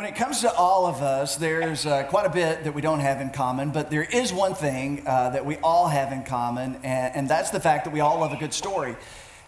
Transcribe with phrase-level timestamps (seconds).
[0.00, 3.00] when it comes to all of us, there's uh, quite a bit that we don't
[3.00, 6.74] have in common, but there is one thing uh, that we all have in common,
[6.76, 8.96] and, and, that's the fact that we all love a good story.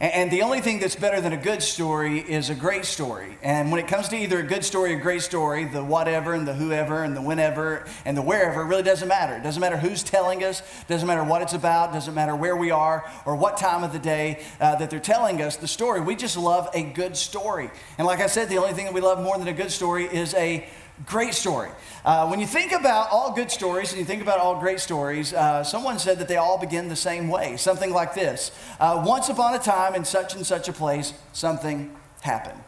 [0.02, 3.38] And, the only thing that's better than a good story is a great story.
[3.40, 6.34] And when it comes to either a good story or a great story, the whatever
[6.34, 9.36] and the whoever and the whenever and the wherever really doesn't matter.
[9.36, 12.72] It doesn't matter who's telling us, doesn't matter what it's about, doesn't matter where we
[12.72, 16.00] are or what time of the day uh, that they're telling us the story.
[16.00, 17.70] We just love a good story.
[17.96, 20.06] And like I said, the only thing that we love more than a good story
[20.06, 20.66] is a
[21.06, 21.70] Great story.
[22.04, 25.32] Uh, when you think about all good stories and you think about all great stories,
[25.32, 27.56] uh, someone said that they all begin the same way.
[27.56, 31.96] Something like this uh, Once upon a time, in such and such a place, something
[32.20, 32.60] happened.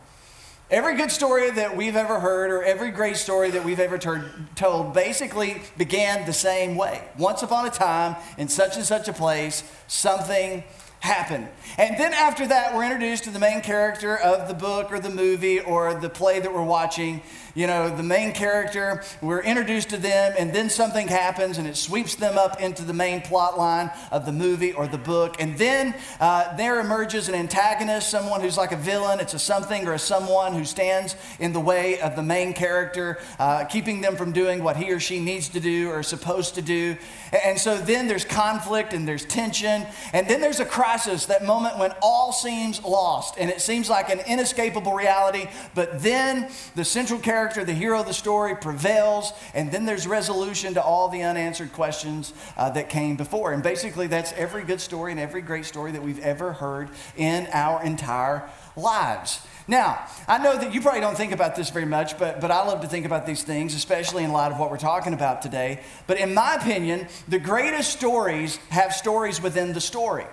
[0.70, 4.30] Every good story that we've ever heard, or every great story that we've ever ter-
[4.56, 7.06] told, basically began the same way.
[7.18, 10.64] Once upon a time, in such and such a place, something
[11.04, 11.46] happen.
[11.76, 15.10] And then after that, we're introduced to the main character of the book or the
[15.10, 17.20] movie or the play that we're watching.
[17.56, 21.76] You know, the main character, we're introduced to them, and then something happens and it
[21.76, 25.36] sweeps them up into the main plot line of the movie or the book.
[25.38, 29.20] And then uh, there emerges an antagonist, someone who's like a villain.
[29.20, 33.20] It's a something or a someone who stands in the way of the main character,
[33.38, 36.56] uh, keeping them from doing what he or she needs to do or is supposed
[36.56, 36.96] to do.
[37.44, 41.78] And so then there's conflict and there's tension, and then there's a crisis, that moment
[41.78, 47.20] when all seems lost and it seems like an inescapable reality, but then the central
[47.20, 51.72] character, the hero of the story, prevails, and then there's resolution to all the unanswered
[51.72, 53.52] questions uh, that came before.
[53.52, 57.46] And basically, that's every good story and every great story that we've ever heard in
[57.52, 59.46] our entire lives.
[59.66, 62.66] Now, I know that you probably don't think about this very much, but, but I
[62.66, 65.80] love to think about these things, especially in light of what we're talking about today.
[66.06, 70.26] But in my opinion, the greatest stories have stories within the story.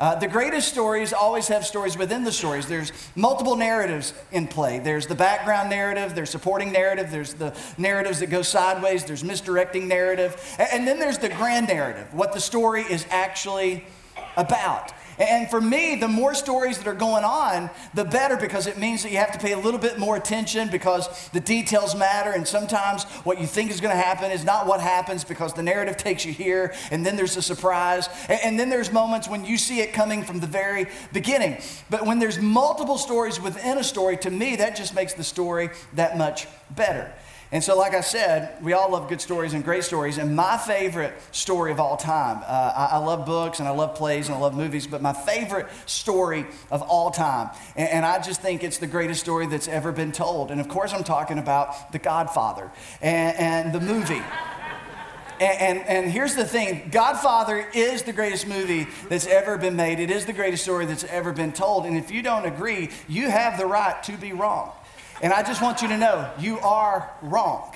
[0.00, 2.66] Uh, the greatest stories always have stories within the stories.
[2.66, 4.78] There's multiple narratives in play.
[4.78, 9.86] There's the background narrative, there's supporting narrative, there's the narratives that go sideways, there's misdirecting
[9.86, 13.84] narrative, and, and then there's the grand narrative, what the story is actually
[14.36, 14.92] about.
[15.18, 19.02] And for me, the more stories that are going on, the better because it means
[19.02, 22.30] that you have to pay a little bit more attention because the details matter.
[22.30, 25.62] And sometimes what you think is going to happen is not what happens because the
[25.62, 28.08] narrative takes you here and then there's a surprise.
[28.28, 31.58] And then there's moments when you see it coming from the very beginning.
[31.90, 35.70] But when there's multiple stories within a story, to me, that just makes the story
[35.94, 37.12] that much better.
[37.52, 40.16] And so, like I said, we all love good stories and great stories.
[40.16, 43.94] And my favorite story of all time, uh, I, I, love books and I love
[43.94, 48.20] plays and I love movies, but my favorite story of all time, and, and, I
[48.22, 50.50] just think it's the greatest story that's ever been told.
[50.50, 52.70] And of course, I'm talking about The Godfather
[53.02, 54.22] and, and the movie.
[55.40, 59.98] And, and, and, here's the thing Godfather is the greatest movie that's ever been made.
[59.98, 61.84] It is the greatest story that's ever been told.
[61.84, 64.70] And if you don't agree, you have the right to be wrong.
[65.22, 67.72] And I just want you to know you are wrong.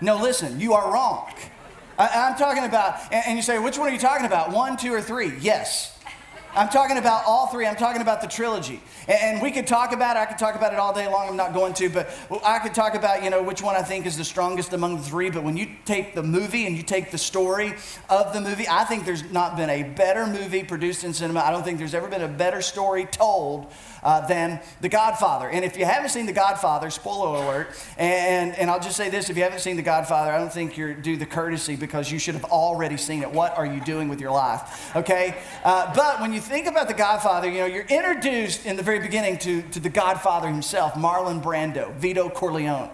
[0.00, 1.32] No, listen, you are wrong.
[1.96, 4.50] I, am talking about, and, and you say, which one are you talking about?
[4.50, 5.36] One, two, or three?
[5.38, 5.96] Yes.
[6.54, 7.64] I'm talking about all three.
[7.66, 8.80] I'm talking about the trilogy.
[9.06, 10.20] And we could talk about it.
[10.20, 11.28] I could talk about it all day long.
[11.28, 12.10] I'm not going to, but
[12.44, 15.02] I could talk about, you know, which one I think is the strongest among the
[15.02, 15.30] three.
[15.30, 17.74] But when you take the movie and you take the story
[18.08, 21.40] of the movie, I think there's not been a better movie produced in cinema.
[21.40, 23.72] I don't think there's ever been a better story told
[24.02, 25.48] uh, than The Godfather.
[25.48, 29.30] And if you haven't seen The Godfather, spoiler alert, and, and I'll just say this
[29.30, 32.18] if you haven't seen The Godfather, I don't think you're due the courtesy because you
[32.18, 33.30] should have already seen it.
[33.30, 34.94] What are you doing with your life?
[34.96, 35.36] Okay?
[35.64, 39.00] Uh, but when you think about The Godfather, you know, you're introduced in the very
[39.00, 42.90] beginning to, to the Godfather himself, Marlon Brando, Vito Corleone.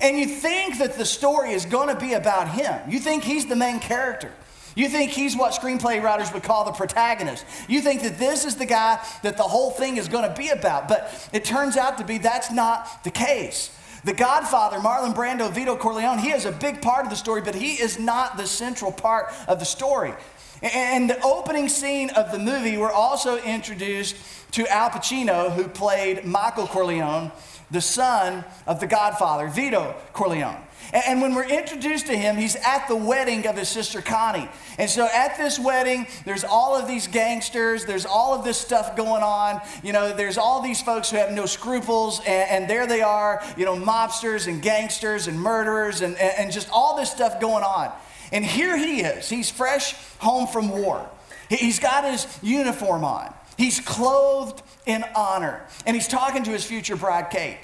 [0.00, 2.90] And you think that the story is going to be about him.
[2.90, 4.32] You think he's the main character.
[4.74, 7.44] You think he's what screenplay writers would call the protagonist.
[7.68, 10.48] You think that this is the guy that the whole thing is going to be
[10.48, 10.88] about.
[10.88, 13.76] But it turns out to be that's not the case.
[14.04, 17.54] The Godfather, Marlon Brando, Vito Corleone, he is a big part of the story, but
[17.54, 20.12] he is not the central part of the story.
[20.62, 24.16] And the opening scene of the movie, we're also introduced
[24.52, 27.32] to Al Pacino, who played Michael Corleone,
[27.70, 30.62] the son of the Godfather, Vito Corleone.
[30.92, 34.48] And when we're introduced to him, he's at the wedding of his sister Connie.
[34.78, 38.94] And so at this wedding, there's all of these gangsters, there's all of this stuff
[38.94, 39.62] going on.
[39.82, 43.42] You know, there's all these folks who have no scruples, and, and there they are,
[43.56, 47.90] you know, mobsters and gangsters and murderers and, and just all this stuff going on.
[48.32, 49.28] And here he is.
[49.28, 51.08] He's fresh home from war.
[51.48, 53.32] He's got his uniform on.
[53.58, 55.60] He's clothed in honor.
[55.86, 57.60] And he's talking to his future bride, Kate.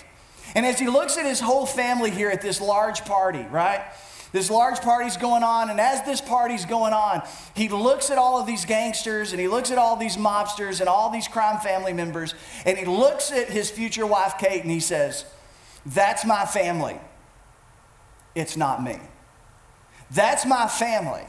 [0.54, 3.82] And as he looks at his whole family here at this large party, right?
[4.30, 7.22] This large party's going on, and as this party's going on,
[7.54, 10.88] he looks at all of these gangsters and he looks at all these mobsters and
[10.88, 12.34] all these crime family members,
[12.66, 15.24] and he looks at his future wife, Kate, and he says,
[15.86, 16.98] That's my family.
[18.34, 18.98] It's not me.
[20.10, 21.24] That's my family.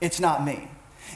[0.00, 0.68] It's not me.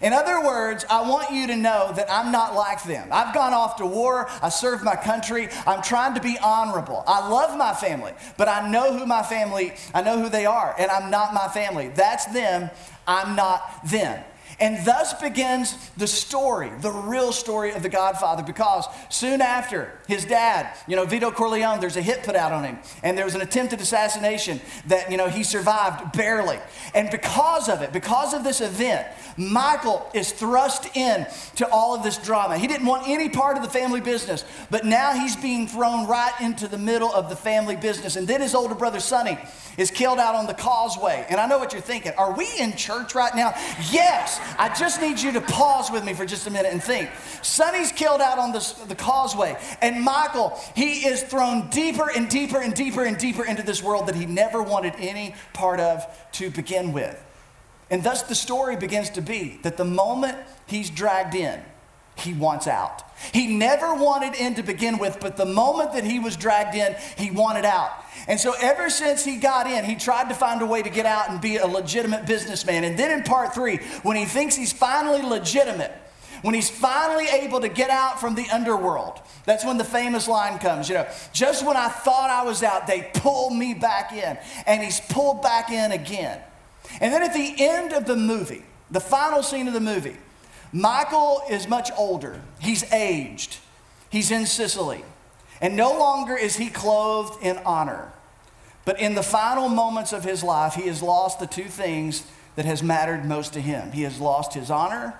[0.03, 3.09] In other words, I want you to know that I'm not like them.
[3.11, 4.29] I've gone off to war.
[4.43, 5.49] I served my country.
[5.67, 7.03] I'm trying to be honorable.
[7.07, 10.75] I love my family, but I know who my family, I know who they are,
[10.79, 11.89] and I'm not my family.
[11.89, 12.71] That's them.
[13.07, 14.23] I'm not them.
[14.59, 20.25] And thus begins the story, the real story of the Godfather, because soon after his
[20.25, 23.35] dad, you know, Vito Corleone, there's a hit put out on him, and there was
[23.35, 26.59] an attempted assassination that, you know, he survived barely.
[26.95, 29.07] And because of it, because of this event,
[29.37, 31.27] Michael is thrust in
[31.57, 32.57] to all of this drama.
[32.57, 36.33] He didn't want any part of the family business, but now he's being thrown right
[36.41, 38.17] into the middle of the family business.
[38.17, 39.39] And then his older brother, Sonny,
[39.77, 41.27] is killed out on the causeway.
[41.29, 42.13] And I know what you're thinking.
[42.17, 43.53] Are we in church right now?
[43.91, 44.41] Yes.
[44.59, 47.11] I just need you to pause with me for just a minute and think.
[47.43, 52.61] Sonny's killed out on the, the causeway, and Michael, he is thrown deeper and deeper
[52.61, 56.51] and deeper and deeper into this world that he never wanted any part of to
[56.51, 57.23] begin with.
[57.91, 61.61] And thus the story begins to be that the moment he's dragged in,
[62.17, 63.03] he wants out.
[63.33, 66.95] He never wanted in to begin with, but the moment that he was dragged in,
[67.17, 67.91] he wanted out.
[68.29, 71.07] And so, ever since he got in, he tried to find a way to get
[71.07, 72.85] out and be a legitimate businessman.
[72.85, 75.93] And then in part three, when he thinks he's finally legitimate,
[76.43, 80.59] when he's finally able to get out from the underworld, that's when the famous line
[80.59, 84.39] comes, you know, just when I thought I was out, they pulled me back in.
[84.67, 86.41] And he's pulled back in again.
[87.01, 90.17] And then at the end of the movie, the final scene of the movie,
[90.77, 92.43] Michael is much older.
[92.61, 93.57] He's aged.
[94.11, 95.03] He's in Sicily.
[95.59, 98.13] And no longer is he clothed in honor.
[98.85, 102.27] But in the final moments of his life, he has lost the two things
[102.57, 103.91] that has mattered most to him.
[103.93, 105.19] He has lost his honor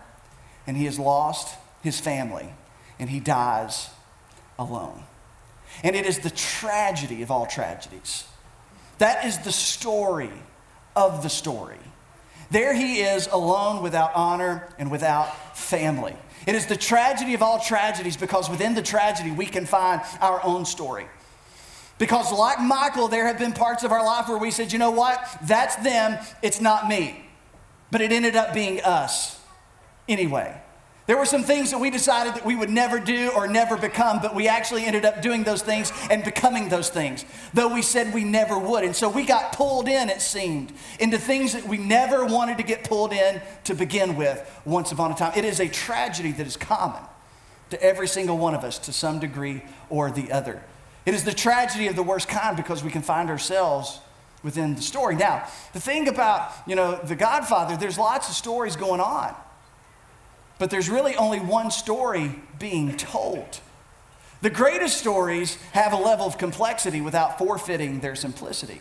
[0.67, 2.53] and he has lost his family.
[2.99, 3.89] And he dies
[4.59, 5.05] alone.
[5.83, 8.25] And it is the tragedy of all tragedies.
[8.99, 10.33] That is the story
[10.95, 11.79] of the story.
[12.51, 16.17] There he is alone without honor and without family.
[16.47, 20.45] It is the tragedy of all tragedies because within the tragedy we can find our
[20.45, 21.07] own story.
[21.99, 24.91] Because, like Michael, there have been parts of our life where we said, you know
[24.91, 25.19] what?
[25.43, 27.25] That's them, it's not me.
[27.91, 29.41] But it ended up being us
[30.09, 30.61] anyway.
[31.07, 34.21] There were some things that we decided that we would never do or never become,
[34.21, 37.25] but we actually ended up doing those things and becoming those things,
[37.55, 38.83] though we said we never would.
[38.83, 42.65] And so we got pulled in, it seemed, into things that we never wanted to
[42.65, 45.33] get pulled in to begin with once upon a time.
[45.37, 47.03] It is a tragedy that is common
[47.71, 50.61] to every single one of us to some degree or the other.
[51.05, 54.01] It is the tragedy of the worst kind because we can find ourselves
[54.43, 55.15] within the story.
[55.15, 59.37] Now, the thing about, you know, The Godfather, there's lots of stories going on.
[60.59, 63.61] But there's really only one story being told.
[64.43, 68.81] The greatest stories have a level of complexity without forfeiting their simplicity.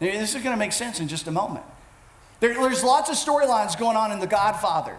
[0.00, 1.64] This is going to make sense in just a moment.
[2.40, 4.96] There, there's lots of storylines going on in The Godfather.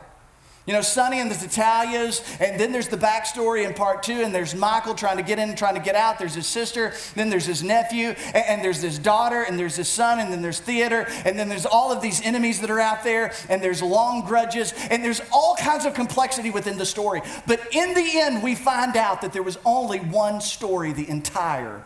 [0.65, 4.33] You know, Sonny and the Tattaglias, and then there's the backstory in part two, and
[4.33, 6.17] there's Michael trying to get in, and trying to get out.
[6.17, 9.87] There's his sister, then there's his nephew, and, and there's his daughter, and there's his
[9.87, 13.03] son, and then there's theater, and then there's all of these enemies that are out
[13.03, 17.21] there, and there's long grudges, and there's all kinds of complexity within the story.
[17.45, 21.83] But in the end, we find out that there was only one story the entire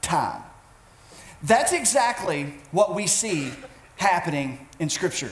[0.00, 0.42] time.
[1.42, 3.52] That's exactly what we see
[3.96, 5.30] happening in Scripture.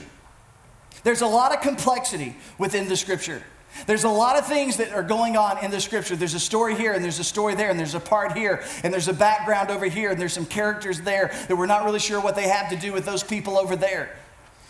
[1.03, 3.41] There's a lot of complexity within the scripture.
[3.85, 6.15] There's a lot of things that are going on in the scripture.
[6.15, 8.93] There's a story here, and there's a story there, and there's a part here, and
[8.93, 12.19] there's a background over here, and there's some characters there that we're not really sure
[12.19, 14.15] what they have to do with those people over there.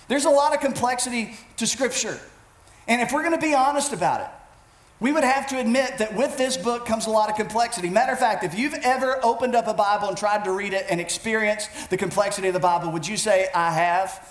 [0.07, 2.19] There's a lot of complexity to scripture.
[2.87, 4.27] And if we're going to be honest about it,
[4.99, 7.89] we would have to admit that with this book comes a lot of complexity.
[7.89, 10.85] Matter of fact, if you've ever opened up a Bible and tried to read it
[10.91, 14.29] and experienced the complexity of the Bible, would you say, I have?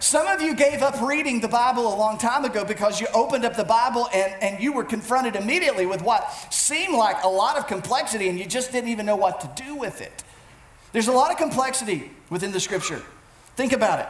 [0.00, 3.44] Some of you gave up reading the Bible a long time ago because you opened
[3.44, 7.58] up the Bible and, and you were confronted immediately with what seemed like a lot
[7.58, 10.24] of complexity and you just didn't even know what to do with it.
[10.92, 13.02] There's a lot of complexity within the scripture.
[13.56, 14.08] Think about it.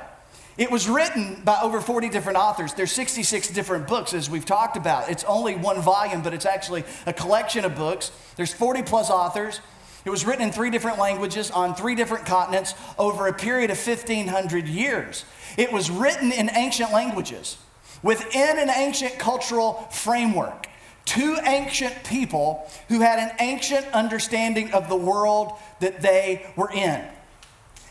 [0.62, 2.72] It was written by over 40 different authors.
[2.72, 5.10] There's 66 different books, as we've talked about.
[5.10, 8.12] It's only one volume, but it's actually a collection of books.
[8.36, 9.60] There's 40 plus authors.
[10.04, 13.78] It was written in three different languages on three different continents over a period of
[13.86, 15.24] 1,500 years.
[15.58, 17.58] It was written in ancient languages
[18.02, 20.66] within an ancient cultural framework.
[21.06, 27.04] To ancient people who had an ancient understanding of the world that they were in.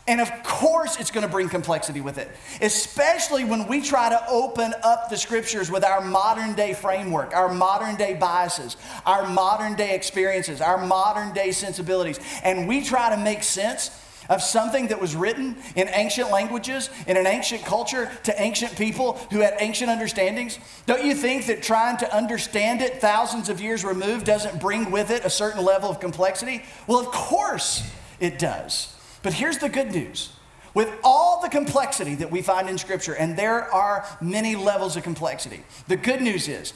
[0.06, 2.28] And of course, it's going to bring complexity with it,
[2.60, 7.52] especially when we try to open up the scriptures with our modern day framework, our
[7.52, 8.76] modern day biases,
[9.06, 12.18] our modern day experiences, our modern day sensibilities.
[12.42, 13.90] And we try to make sense
[14.30, 19.14] of something that was written in ancient languages, in an ancient culture, to ancient people
[19.32, 20.58] who had ancient understandings?
[20.86, 25.10] Don't you think that trying to understand it thousands of years removed doesn't bring with
[25.10, 26.62] it a certain level of complexity?
[26.86, 27.90] Well, of course
[28.20, 28.94] it does.
[29.22, 30.30] But here's the good news.
[30.72, 35.02] With all the complexity that we find in Scripture, and there are many levels of
[35.02, 36.74] complexity, the good news is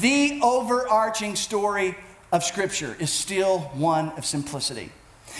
[0.00, 1.96] the overarching story
[2.32, 4.90] of Scripture is still one of simplicity.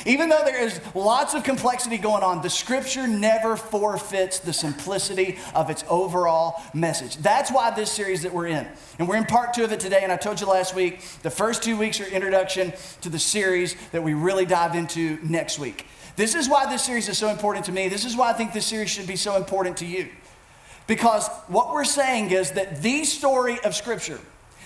[0.06, 5.38] Even though there is lots of complexity going on, the scripture never forfeits the simplicity
[5.54, 7.16] of its overall message.
[7.16, 8.66] That's why this series that we're in.
[8.98, 10.00] And we're in part two of it today.
[10.02, 13.76] And I told you last week, the first two weeks are introduction to the series
[13.92, 15.86] that we really dive into next week.
[16.18, 17.86] This is why this series is so important to me.
[17.86, 20.08] This is why I think this series should be so important to you.
[20.88, 24.18] Because what we're saying is that the story of Scripture,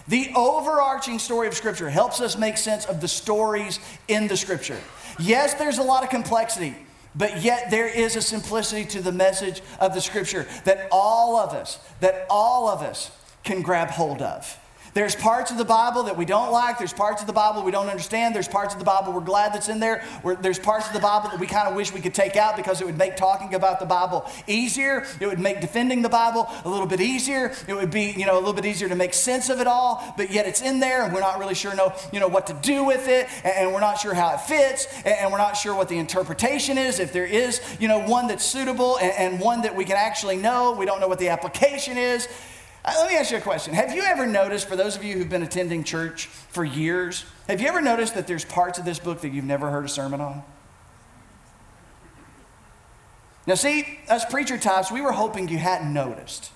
[0.09, 4.78] the overarching story of Scripture, helps us make sense of the stories in the Scripture.
[5.18, 6.75] Yes, there's a lot of complexity,
[7.14, 11.52] but yet there is a simplicity to the message of the scripture that all of
[11.52, 13.11] us, that all of us
[13.44, 14.59] can grab hold of.
[14.94, 16.78] There's parts of the Bible that we don't like.
[16.78, 18.34] There's parts of the Bible we don't understand.
[18.34, 20.04] There's parts of the Bible we're glad that's in there.
[20.40, 22.80] there's parts of the Bible that we kind of wish we could take out because
[22.80, 25.06] it would make talking about the Bible easier.
[25.18, 27.54] It would make defending the Bible a little bit easier.
[27.66, 30.14] It would be, you know, a little bit easier to make sense of it all.
[30.18, 32.54] But yet it's in there, and we're not really sure know, you know, what to
[32.54, 35.88] do with it, and, we're not sure how it fits, and, we're not sure what
[35.88, 36.99] the interpretation is.
[36.99, 40.37] If there is, you know, one that's suitable and, and one that we can actually
[40.37, 42.28] know, we don't know what the application is.
[42.84, 43.74] Uh, let me ask you a question.
[43.74, 47.60] Have you ever noticed, for those of you who've been attending church for years, have
[47.60, 50.20] you ever noticed that there's parts of this book that you've never heard a sermon
[50.20, 50.42] on?
[53.46, 56.50] Now, see, us preacher types, we were hoping you hadn't noticed.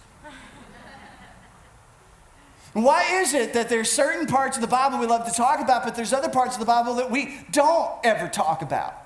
[2.73, 5.85] Why is it that there's certain parts of the Bible we love to talk about,
[5.85, 9.06] but there's other parts of the Bible that we don't ever talk about?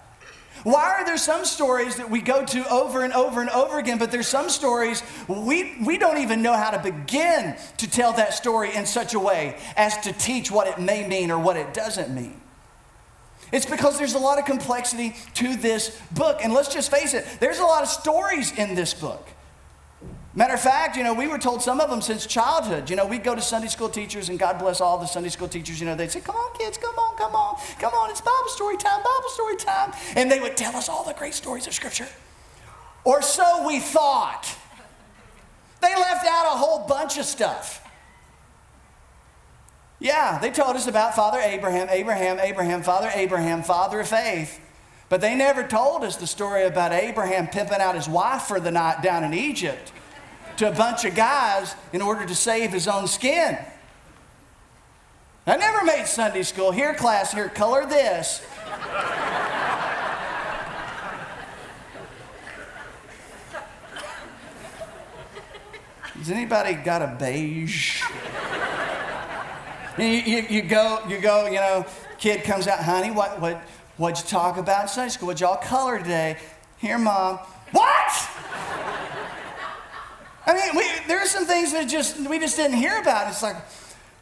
[0.62, 3.98] Why are there some stories that we go to over and over and over again,
[3.98, 8.34] but there's some stories we, we don't even know how to begin to tell that
[8.34, 11.72] story in such a way as to teach what it may mean or what it
[11.72, 12.40] doesn't mean?
[13.52, 16.40] It's because there's a lot of complexity to this book.
[16.42, 19.26] And let's just face it, there's a lot of stories in this book.
[20.32, 22.88] Matter of fact, you know, we were told some of them since childhood.
[22.88, 25.48] You know, we'd go to Sunday school teachers, and God bless all the Sunday school
[25.48, 25.80] teachers.
[25.80, 28.48] You know, they'd say, Come on, kids, come on, come on, come on, it's Bible
[28.48, 29.92] story time, Bible story time.
[30.14, 32.06] And they would tell us all the great stories of Scripture.
[33.02, 34.56] Or so we thought.
[35.80, 37.82] They left out a whole bunch of stuff.
[39.98, 44.60] Yeah, they told us about Father Abraham, Abraham, Abraham, Father Abraham, father of faith.
[45.08, 48.70] But they never told us the story about Abraham pimping out his wife for the
[48.70, 49.92] night down in Egypt
[50.60, 53.56] to a bunch of guys in order to save his own skin.
[55.46, 56.70] I never made Sunday school.
[56.70, 58.44] Here, class, here, color this.
[66.12, 68.02] Has anybody got a beige?
[69.96, 71.86] you, you, you, go, you go, you know,
[72.18, 73.62] kid comes out, honey, what, what,
[73.96, 75.28] what'd you talk about in Sunday school?
[75.28, 76.36] What'd y'all color today?
[76.76, 77.38] Here, mom.
[80.50, 83.28] I mean, we, there are some things that just we just didn't hear about.
[83.28, 83.54] It's like,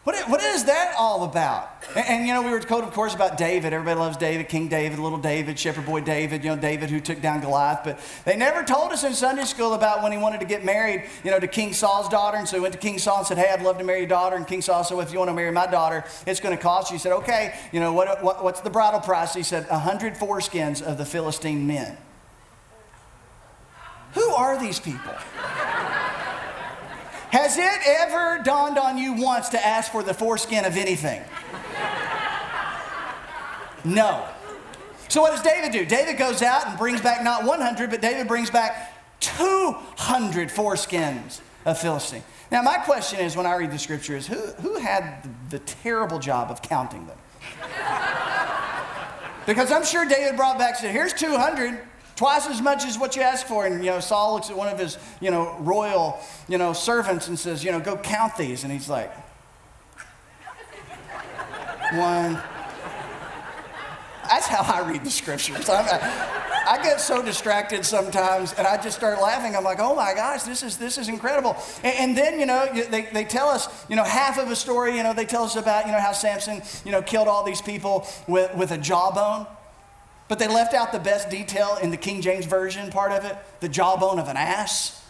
[0.05, 1.85] what, what is that all about?
[1.97, 3.73] And, and, you know, we were told, of course, about David.
[3.73, 7.23] Everybody loves David, King David, little David, shepherd boy David, you know, David who took
[7.23, 7.81] down Goliath.
[7.83, 11.05] But they never told us in Sunday school about when he wanted to get married,
[11.25, 12.37] you know, to King Saul's daughter.
[12.37, 14.09] And so he went to King Saul and said, Hey, I'd love to marry your
[14.09, 14.37] daughter.
[14.37, 16.63] And King Saul said, well, If you want to marry my daughter, it's going to
[16.63, 16.97] cost you.
[16.97, 19.33] He said, Okay, you know, what, what, what's the bridal price?
[19.33, 21.97] He said, A hundred foreskins of the Philistine men.
[24.15, 25.15] Who are these people?
[27.31, 31.23] Has it ever dawned on you once to ask for the foreskin of anything?
[33.85, 34.27] No.
[35.09, 35.85] So what does David do?
[35.85, 41.79] David goes out and brings back not 100, but David brings back 200 foreskins of
[41.79, 42.23] Philistine.
[42.51, 46.19] Now, my question is when I read the scriptures, who, who had the, the terrible
[46.19, 47.19] job of counting them?
[49.47, 51.79] because I'm sure David brought back, said, here's 200
[52.19, 53.65] twice as much as what you ask for.
[53.65, 57.29] And, you know, Saul looks at one of his, you know, royal, you know, servants
[57.29, 58.65] and says, you know, go count these.
[58.65, 59.15] And he's like,
[61.95, 62.43] one.
[64.29, 65.71] That's how I read the scriptures.
[65.71, 69.55] I, I get so distracted sometimes, and I just start laughing.
[69.55, 71.57] I'm like, oh my gosh, this is, this is incredible.
[71.85, 74.97] And, and then, you know, they, they tell us, you know, half of a story,
[74.97, 77.63] you know, they tell us about, you know, how Samson, you know, killed all these
[77.63, 79.47] people with, with a jawbone.
[80.29, 83.37] But they left out the best detail in the King James Version part of it
[83.61, 85.05] the jawbone of an ass.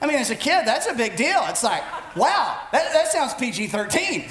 [0.00, 1.44] I mean, as a kid, that's a big deal.
[1.46, 1.82] It's like,
[2.16, 4.24] wow, that, that sounds PG 13.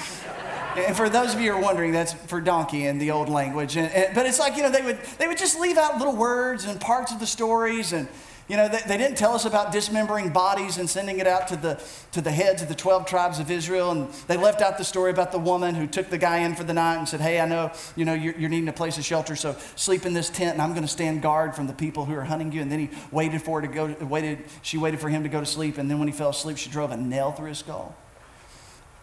[0.76, 3.76] And for those of you who are wondering, that's for donkey in the old language.
[3.76, 6.16] And, and, but it's like, you know, they would, they would just leave out little
[6.16, 7.94] words and parts of the stories.
[7.94, 8.06] And,
[8.48, 11.56] you know, they, they, didn't tell us about dismembering bodies and sending it out to
[11.56, 13.92] the, to the heads of the 12 tribes of Israel.
[13.92, 16.64] And they left out the story about the woman who took the guy in for
[16.64, 19.04] the night and said, hey, I know, you know, you're, you're needing a place of
[19.04, 22.04] shelter, so sleep in this tent and I'm going to stand guard from the people
[22.04, 22.60] who are hunting you.
[22.62, 25.40] And then he waited for her to go, waited, she waited for him to go
[25.40, 25.78] to sleep.
[25.78, 27.96] And then when he fell asleep, she drove a nail through his skull.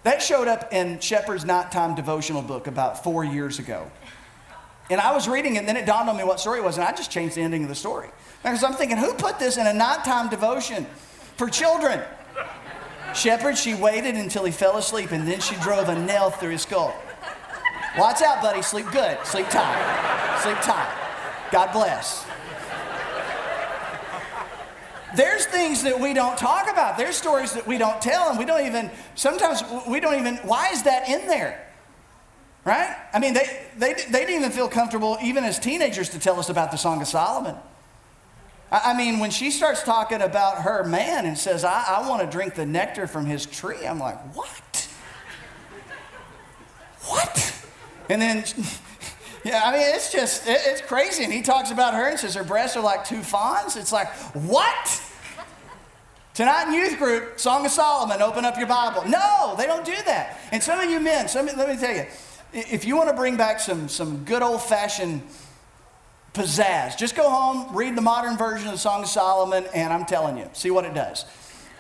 [0.04, 3.92] That showed up in Shepherd's Nighttime devotional book about four years ago.
[4.90, 6.78] And I was reading it, and then it dawned on me what story it was,
[6.78, 8.10] and I just changed the ending of the story.
[8.44, 10.86] Because I'm thinking, who put this in a nighttime devotion
[11.36, 12.02] for children?
[13.14, 16.62] Shepherd, she waited until he fell asleep, and then she drove a nail through his
[16.62, 16.96] skull.
[17.98, 18.62] Watch out, buddy.
[18.62, 19.18] Sleep good.
[19.26, 20.40] Sleep tight.
[20.42, 20.96] Sleep tight.
[21.52, 22.26] God bless.
[25.16, 26.98] There's things that we don't talk about.
[26.98, 30.70] There's stories that we don't tell, and we don't even, sometimes we don't even, why
[30.70, 31.66] is that in there?
[32.64, 32.96] Right?
[33.12, 36.50] I mean, they, they, they didn't even feel comfortable, even as teenagers, to tell us
[36.50, 37.56] about the Song of Solomon.
[38.72, 42.28] I, mean, when she starts talking about her man and says, I, I want to
[42.28, 44.90] drink the nectar from his tree, I'm like, what?
[47.06, 47.66] What?
[48.10, 48.44] And then
[49.44, 51.24] yeah, I mean, it's just, it's crazy.
[51.24, 53.76] And he talks about her and says her breasts are like two fawns.
[53.76, 55.04] It's like, what?
[56.34, 59.04] Tonight in youth group, Song of Solomon, open up your Bible.
[59.08, 60.40] No, they don't do that.
[60.52, 62.06] And some of you men, some, let me tell you,
[62.54, 65.22] if you want to bring back some, some good old fashioned
[66.34, 70.06] pizzazz, just go home, read the modern version of the Song of Solomon, and I'm
[70.06, 71.26] telling you, see what it does.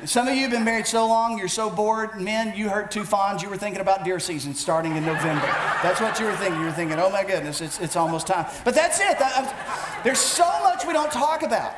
[0.05, 2.21] Some of you have been married so long, you're so bored.
[2.21, 5.45] Men, you heard two fawns, you were thinking about deer season starting in November.
[5.83, 6.57] That's what you were thinking.
[6.61, 8.45] You were thinking, oh my goodness, it's, it's almost time.
[8.63, 9.19] But that's it.
[9.19, 11.73] That, there's so much we don't talk about.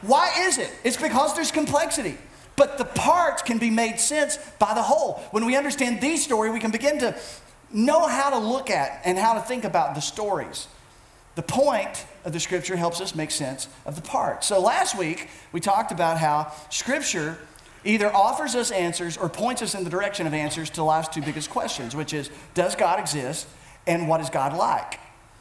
[0.00, 0.72] Why is it?
[0.82, 2.18] It's because there's complexity.
[2.56, 5.22] But the parts can be made sense by the whole.
[5.30, 7.16] When we understand the story, we can begin to
[7.72, 10.66] know how to look at and how to think about the stories.
[11.34, 14.44] The point of the scripture helps us make sense of the part.
[14.44, 17.38] So last week, we talked about how scripture
[17.84, 21.22] either offers us answers or points us in the direction of answers to life's two
[21.22, 23.48] biggest questions, which is Does God exist
[23.86, 25.00] and what is God like?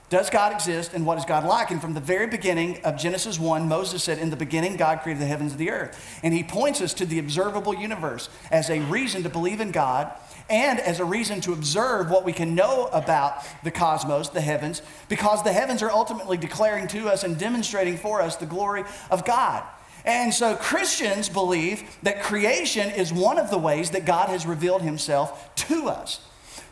[0.10, 1.72] Does God exist and what is God like?
[1.72, 5.22] And from the very beginning of Genesis 1, Moses said, In the beginning, God created
[5.22, 6.20] the heavens and the earth.
[6.22, 10.12] And he points us to the observable universe as a reason to believe in God
[10.52, 14.82] and as a reason to observe what we can know about the cosmos, the heavens,
[15.08, 19.26] because the heavens are ultimately declaring to us and demonstrating for us the glory of
[19.26, 19.64] God.
[20.04, 24.82] And so Christians believe that creation is one of the ways that God has revealed
[24.82, 26.20] himself to us.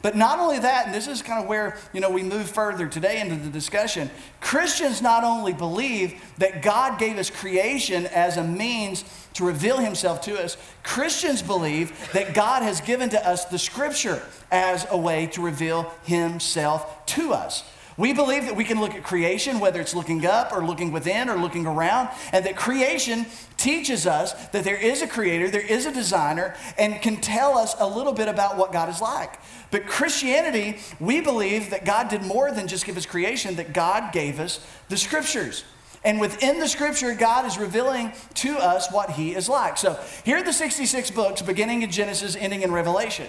[0.02, 2.88] But not only that, and this is kind of where you know we move further
[2.88, 4.10] today into the discussion.
[4.40, 10.22] Christians not only believe that God gave us creation as a means to reveal himself
[10.22, 15.28] to us, Christians believe that God has given to us the scripture as a way
[15.28, 17.64] to reveal himself to us.
[18.00, 21.28] We believe that we can look at creation, whether it's looking up or looking within
[21.28, 23.26] or looking around, and that creation
[23.58, 27.76] teaches us that there is a creator, there is a designer, and can tell us
[27.78, 29.38] a little bit about what God is like.
[29.70, 34.14] But Christianity, we believe that God did more than just give us creation, that God
[34.14, 35.66] gave us the scriptures.
[36.06, 39.78] And within the scripture, God is revealing to us what He is like.
[39.78, 43.28] So here are the 66 books, beginning in Genesis, ending in Revelation.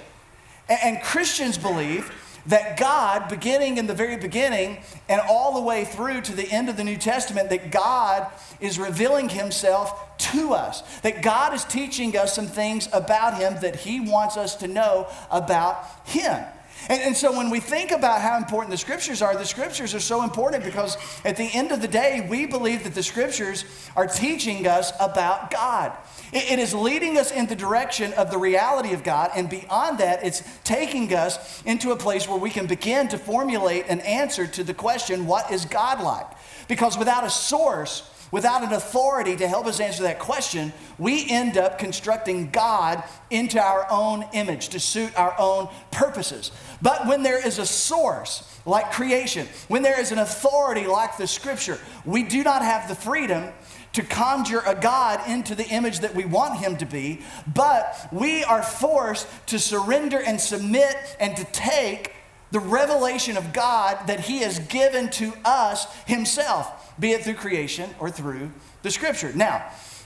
[0.68, 2.12] And Christians believe
[2.46, 6.68] that God, beginning in the very beginning and all the way through to the end
[6.68, 8.26] of the New Testament, that God
[8.60, 10.82] is revealing himself to us.
[11.00, 15.08] That God is teaching us some things about him that he wants us to know
[15.30, 16.44] about him.
[16.88, 20.00] And, and, so when we think about how important the scriptures are, the scriptures are
[20.00, 23.64] so important because at the end of the day, we believe that the scriptures
[23.96, 25.92] are teaching us about God.
[26.32, 29.98] It, it is leading us in the direction of the reality of God, and beyond
[29.98, 34.46] that, it's taking us into a place where we can begin to formulate an answer
[34.46, 36.26] to the question, what is God like?
[36.68, 41.56] Because without a source, without an authority to help us answer that question, we end
[41.56, 46.52] up constructing God into our own image to suit our own purposes.
[46.82, 51.26] But when there is a source, like creation, when there is an authority like the
[51.26, 53.52] scripture, we do not have the freedom
[53.92, 58.44] to conjure a God into the image that we want him to be, but we
[58.44, 62.14] are forced to surrender and submit and to take
[62.52, 67.90] the revelation of God that he has given to us himself, be it through creation
[67.98, 68.50] or through
[68.82, 69.32] the scripture.
[69.34, 69.64] Now,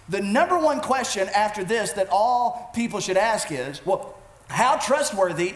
[0.09, 4.15] the number one question after this that all people should ask is well,
[4.49, 5.55] how trustworthy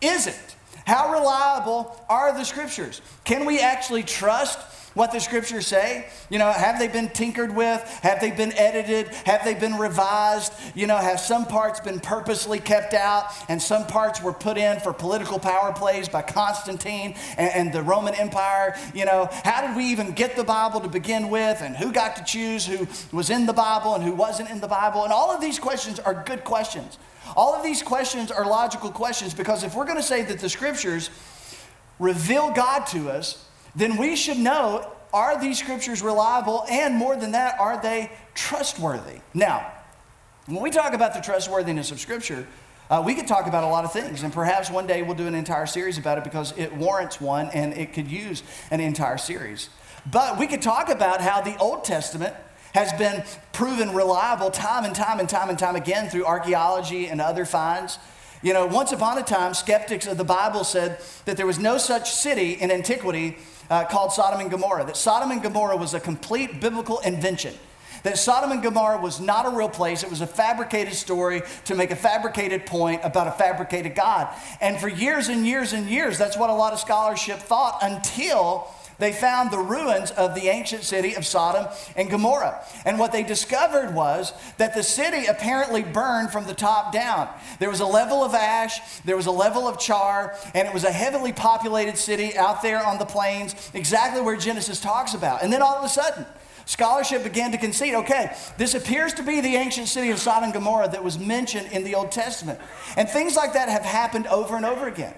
[0.00, 0.56] is it?
[0.90, 3.00] How reliable are the scriptures?
[3.22, 4.58] Can we actually trust
[4.94, 6.08] what the scriptures say?
[6.30, 7.80] You know, have they been tinkered with?
[8.02, 9.06] Have they been edited?
[9.24, 10.52] Have they been revised?
[10.74, 14.80] You know, have some parts been purposely kept out and some parts were put in
[14.80, 18.76] for political power plays by Constantine and, and the Roman Empire?
[18.92, 21.60] You know, how did we even get the Bible to begin with?
[21.60, 24.66] And who got to choose who was in the Bible and who wasn't in the
[24.66, 25.04] Bible?
[25.04, 26.98] And all of these questions are good questions.
[27.36, 30.48] All of these questions are logical questions because if we're going to say that the
[30.48, 31.10] scriptures
[31.98, 36.64] reveal God to us, then we should know are these scriptures reliable?
[36.70, 39.20] And more than that, are they trustworthy?
[39.34, 39.72] Now,
[40.46, 42.46] when we talk about the trustworthiness of scripture,
[42.88, 45.26] uh, we could talk about a lot of things, and perhaps one day we'll do
[45.26, 49.18] an entire series about it because it warrants one and it could use an entire
[49.18, 49.68] series.
[50.10, 52.34] But we could talk about how the Old Testament
[52.74, 57.20] has been proven reliable time and time and time and time again through archaeology and
[57.20, 57.98] other finds.
[58.42, 61.76] You know, once upon a time, skeptics of the Bible said that there was no
[61.76, 63.36] such city in antiquity
[63.68, 67.54] uh, called Sodom and Gomorrah, that Sodom and Gomorrah was a complete biblical invention.
[68.02, 70.02] That Sodom and Gomorrah was not a real place.
[70.02, 74.34] It was a fabricated story to make a fabricated point about a fabricated God.
[74.62, 78.72] And for years and years and years, that's what a lot of scholarship thought until
[79.00, 82.62] they found the ruins of the ancient city of Sodom and Gomorrah.
[82.84, 87.28] And what they discovered was that the city apparently burned from the top down.
[87.58, 90.84] There was a level of ash, there was a level of char, and it was
[90.84, 95.42] a heavily populated city out there on the plains, exactly where Genesis talks about.
[95.42, 96.26] And then all of a sudden,
[96.66, 100.52] Scholarship began to concede okay, this appears to be the ancient city of Sodom and
[100.52, 102.60] Gomorrah that was mentioned in the Old Testament.
[102.96, 105.14] And things like that have happened over and over again.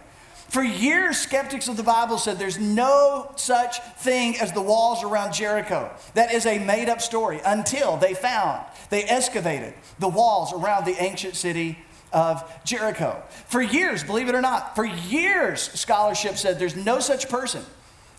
[0.52, 5.32] For years, skeptics of the Bible said there's no such thing as the walls around
[5.32, 5.90] Jericho.
[6.12, 11.02] That is a made up story until they found, they excavated the walls around the
[11.02, 11.78] ancient city
[12.12, 13.22] of Jericho.
[13.46, 17.64] For years, believe it or not, for years, scholarship said there's no such person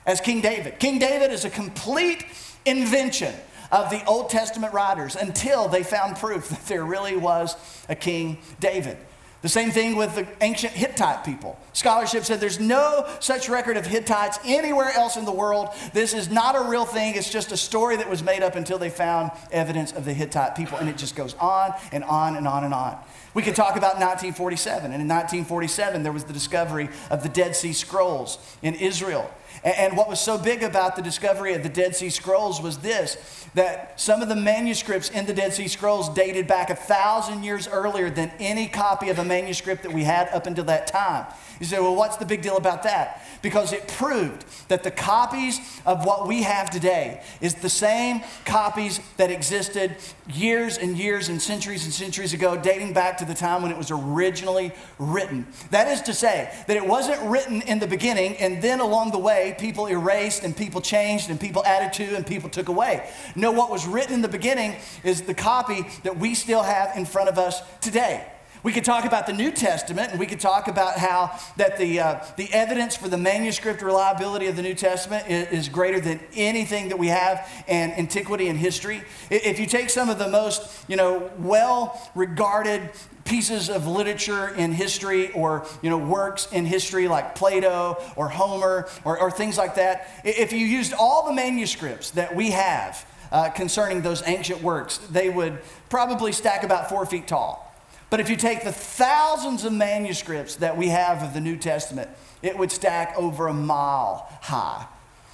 [0.08, 0.80] as King David.
[0.80, 2.26] King David is a complete
[2.66, 3.36] invention
[3.72, 7.56] of the Old Testament writers until they found proof that there really was
[7.90, 8.98] a King David.
[9.44, 11.60] The same thing with the ancient Hittite people.
[11.74, 15.68] Scholarship said there's no such record of Hittites anywhere else in the world.
[15.92, 17.16] This is not a real thing.
[17.16, 20.56] It's just a story that was made up until they found evidence of the Hittite
[20.56, 20.78] people.
[20.78, 22.98] And it just goes on and on and on and on.
[23.34, 24.94] We could talk about 1947.
[24.94, 29.30] And in 1947, there was the discovery of the Dead Sea Scrolls in Israel.
[29.64, 33.48] And what was so big about the discovery of the Dead Sea Scrolls was this
[33.54, 37.68] that some of the manuscripts in the Dead Sea Scrolls dated back a thousand years
[37.68, 41.26] earlier than any copy of a manuscript that we had up until that time.
[41.60, 43.26] You say, well, what's the big deal about that?
[43.42, 49.00] Because it proved that the copies of what we have today is the same copies
[49.18, 49.96] that existed
[50.34, 53.78] years and years and centuries and centuries ago, dating back to the time when it
[53.78, 55.46] was originally written.
[55.72, 59.18] That is to say, that it wasn't written in the beginning and then along the
[59.18, 63.10] way people erased and people changed and people added to and people took away.
[63.36, 67.06] No, what was written in the beginning is the copy that we still have in
[67.06, 68.26] front of us today.
[68.64, 72.00] We could talk about the New Testament, and we could talk about how that the,
[72.00, 76.22] uh, the evidence for the manuscript reliability of the New Testament is, is, greater than
[76.34, 79.02] anything that we have in antiquity and history.
[79.30, 82.90] If you take some of the most, you know, well-regarded
[83.26, 88.88] pieces of literature in history or you know works in history like plato or homer
[89.06, 93.50] or, or things like that if you used all the manuscripts that we have uh,
[93.52, 97.73] concerning those ancient works they would probably stack about four feet tall
[98.14, 102.08] but if you take the thousands of manuscripts that we have of the New Testament,
[102.44, 104.86] it would stack over a mile high.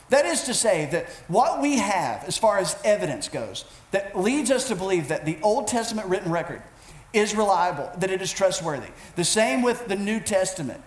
[0.08, 4.50] That is to say, that what we have as far as evidence goes, that leads
[4.50, 6.62] us to believe that the Old Testament written record
[7.12, 8.92] is reliable, that it is trustworthy.
[9.18, 10.82] The same with the New Testament.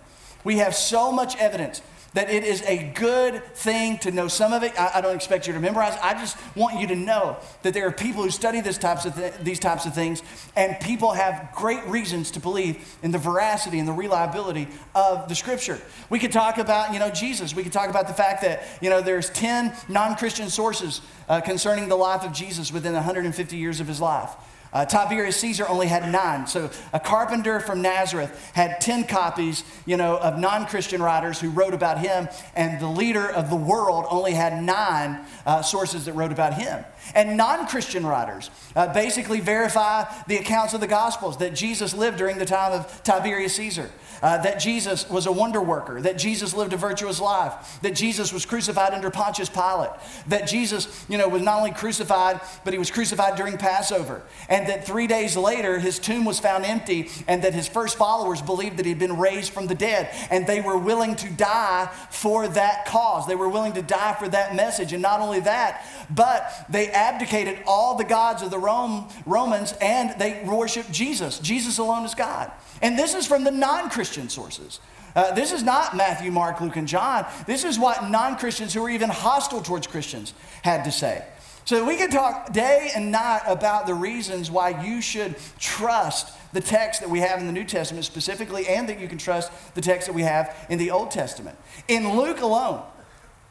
[0.44, 1.82] We have so much evidence
[2.14, 4.78] that it is a good thing to know some of it.
[4.78, 5.96] I, I, don't expect you to memorize.
[6.02, 9.58] I just want you to know that there are people who study types th- these
[9.58, 10.22] types of things,
[10.54, 15.34] and people have great reasons to believe in the veracity and the reliability of the
[15.34, 15.80] Scripture.
[16.10, 17.54] We could talk about, you know, Jesus.
[17.54, 21.88] We could talk about the fact that, you know, there's 10 non-Christian sources uh, concerning
[21.88, 24.30] the life of Jesus within 150 years of his life.
[24.72, 26.46] Uh, Tiberius Caesar only had nine.
[26.46, 31.74] So a carpenter from Nazareth had 10 copies, you know, of non-Christian writers who wrote
[31.74, 32.28] about him.
[32.56, 36.84] And the leader of the world only had nine uh, sources that wrote about him.
[37.14, 42.38] And non-Christian writers uh, basically verify the accounts of the Gospels that Jesus lived during
[42.38, 43.90] the time of Tiberius Caesar.
[44.22, 48.32] Uh, that Jesus was a wonder worker, that Jesus lived a virtuous life, that Jesus
[48.32, 49.90] was crucified under Pontius Pilate,
[50.28, 54.22] that Jesus, you know, was not only crucified, but he was crucified during Passover.
[54.48, 58.40] And that three days later his tomb was found empty, and that his first followers
[58.40, 60.14] believed that he had been raised from the dead.
[60.30, 63.26] And they were willing to die for that cause.
[63.26, 64.92] They were willing to die for that message.
[64.92, 70.18] And not only that, but they abdicated all the gods of the Rome, Romans and
[70.18, 71.38] they worship Jesus.
[71.38, 72.50] Jesus alone is God.
[72.80, 74.80] And this is from the non Christian sources.
[75.14, 77.26] Uh, this is not Matthew, Mark, Luke, and John.
[77.46, 81.24] This is what non Christians who are even hostile towards Christians had to say.
[81.64, 86.60] So we can talk day and night about the reasons why you should trust the
[86.60, 89.80] text that we have in the New Testament specifically, and that you can trust the
[89.80, 91.56] text that we have in the Old Testament.
[91.88, 92.82] In Luke alone,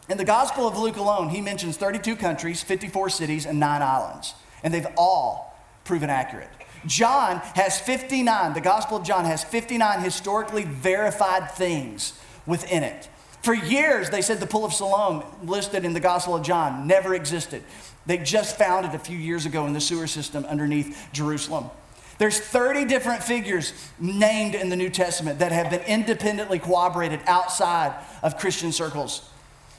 [0.09, 4.33] in the Gospel of Luke alone, he mentions 32 countries, 54 cities, and nine islands.
[4.63, 6.49] And they've all proven accurate.
[6.85, 13.09] John has 59, the Gospel of John has 59 historically verified things within it.
[13.43, 17.15] For years, they said the Pool of Siloam, listed in the Gospel of John, never
[17.15, 17.63] existed.
[18.05, 21.69] They just found it a few years ago in the sewer system underneath Jerusalem.
[22.17, 27.93] There's 30 different figures named in the New Testament that have been independently corroborated outside
[28.21, 29.27] of Christian circles.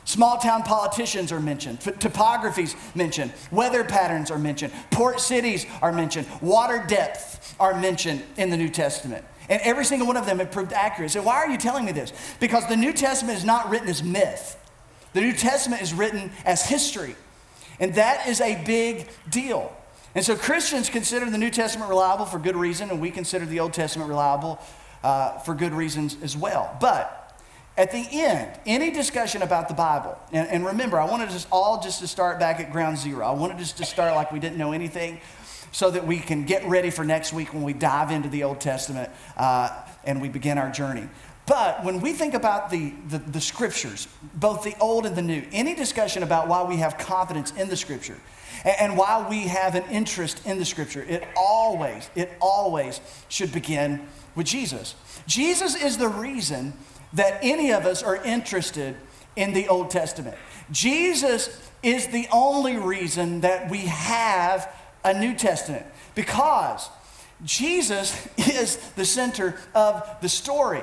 [0.04, 6.26] Small town politicians are mentioned, topographies mentioned, weather patterns are mentioned, port cities are mentioned,
[6.40, 9.24] water depths are mentioned in the New Testament.
[9.48, 11.12] And every single one of them have proved accurate.
[11.12, 12.12] So, why are you telling me this?
[12.40, 14.58] Because the New Testament is not written as myth,
[15.12, 17.14] the New Testament is written as history.
[17.80, 19.74] And that is a big deal.
[20.14, 23.60] And so, Christians consider the New Testament reliable for good reason, and we consider the
[23.60, 24.58] Old Testament reliable
[25.04, 26.76] uh, for good reasons as well.
[26.80, 27.21] But
[27.76, 31.80] at the end, any discussion about the Bible, and, and remember, I wanted us all
[31.82, 33.24] just to start back at ground zero.
[33.24, 35.20] I wanted us to start like we didn't know anything
[35.72, 38.61] so that we can get ready for next week when we dive into the Old
[38.61, 39.70] Testament uh,
[40.04, 41.08] and we begin our journey.
[41.46, 45.42] But when we think about the, the, the, scriptures, both the old and the new,
[45.50, 48.18] any discussion about why we have confidence in the scripture
[48.64, 53.50] and, and why we have an interest in the scripture, it always, it always should
[53.50, 54.06] begin
[54.37, 54.94] with Jesus.
[55.26, 56.74] Jesus is the reason
[57.14, 58.96] that any of us are interested
[59.37, 60.37] in the Old Testament.
[60.70, 64.72] Jesus is the only reason that we have
[65.05, 66.88] a New Testament because
[67.44, 70.83] Jesus is the center of the story.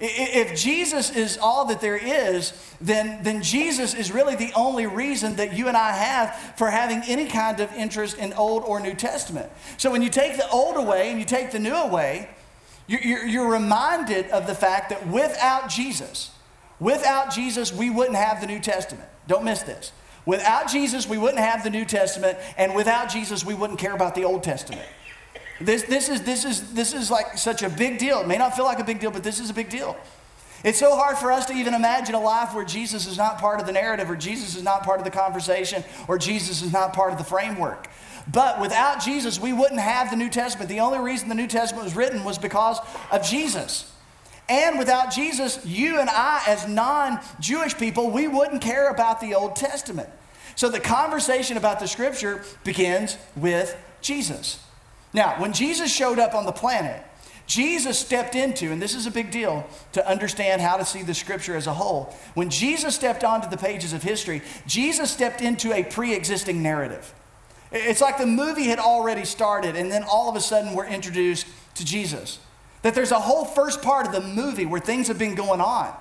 [0.00, 5.34] If Jesus is all that there is, then, then Jesus is really the only reason
[5.36, 8.94] that you and I have for having any kind of interest in Old or New
[8.94, 9.50] Testament.
[9.76, 12.28] So when you take the old away and you take the new away,
[12.88, 16.30] you're reminded of the fact that without Jesus,
[16.80, 19.08] without Jesus, we wouldn't have the New Testament.
[19.26, 19.92] Don't miss this.
[20.24, 24.14] Without Jesus, we wouldn't have the New Testament, and without Jesus, we wouldn't care about
[24.14, 24.86] the Old Testament.
[25.60, 28.20] This, this, is, this, is, this is like such a big deal.
[28.20, 29.96] It may not feel like a big deal, but this is a big deal.
[30.64, 33.60] It's so hard for us to even imagine a life where Jesus is not part
[33.60, 36.92] of the narrative, or Jesus is not part of the conversation, or Jesus is not
[36.92, 37.88] part of the framework.
[38.30, 40.68] But without Jesus, we wouldn't have the New Testament.
[40.68, 42.78] The only reason the New Testament was written was because
[43.10, 43.90] of Jesus.
[44.48, 49.34] And without Jesus, you and I, as non Jewish people, we wouldn't care about the
[49.34, 50.08] Old Testament.
[50.56, 54.62] So the conversation about the scripture begins with Jesus.
[55.12, 57.02] Now, when Jesus showed up on the planet,
[57.46, 61.14] Jesus stepped into, and this is a big deal to understand how to see the
[61.14, 62.14] scripture as a whole.
[62.34, 67.14] When Jesus stepped onto the pages of history, Jesus stepped into a pre existing narrative.
[67.70, 71.46] It's like the movie had already started, and then all of a sudden we're introduced
[71.74, 72.38] to Jesus.
[72.82, 75.94] That there's a whole first part of the movie where things have been going on.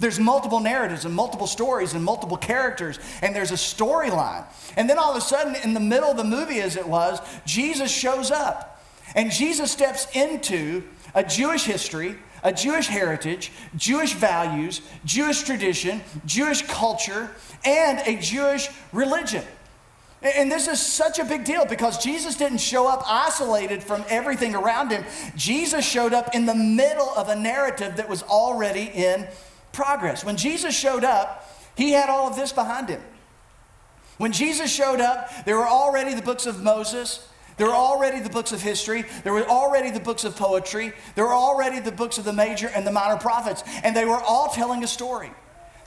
[0.00, 4.44] There's multiple narratives and multiple stories and multiple characters, and there's a storyline.
[4.76, 7.20] And then all of a sudden, in the middle of the movie, as it was,
[7.46, 8.82] Jesus shows up.
[9.14, 10.82] And Jesus steps into
[11.14, 17.30] a Jewish history, a Jewish heritage, Jewish values, Jewish tradition, Jewish culture,
[17.64, 19.44] and a Jewish religion.
[20.22, 24.54] And this is such a big deal because Jesus didn't show up isolated from everything
[24.54, 25.04] around him.
[25.34, 29.26] Jesus showed up in the middle of a narrative that was already in
[29.72, 30.24] progress.
[30.24, 33.02] When Jesus showed up, he had all of this behind him.
[34.18, 37.26] When Jesus showed up, there were already the books of Moses.
[37.56, 39.04] There were already the books of history.
[39.24, 40.92] There were already the books of poetry.
[41.16, 43.64] There were already the books of the major and the minor prophets.
[43.82, 45.32] And they were all telling a story.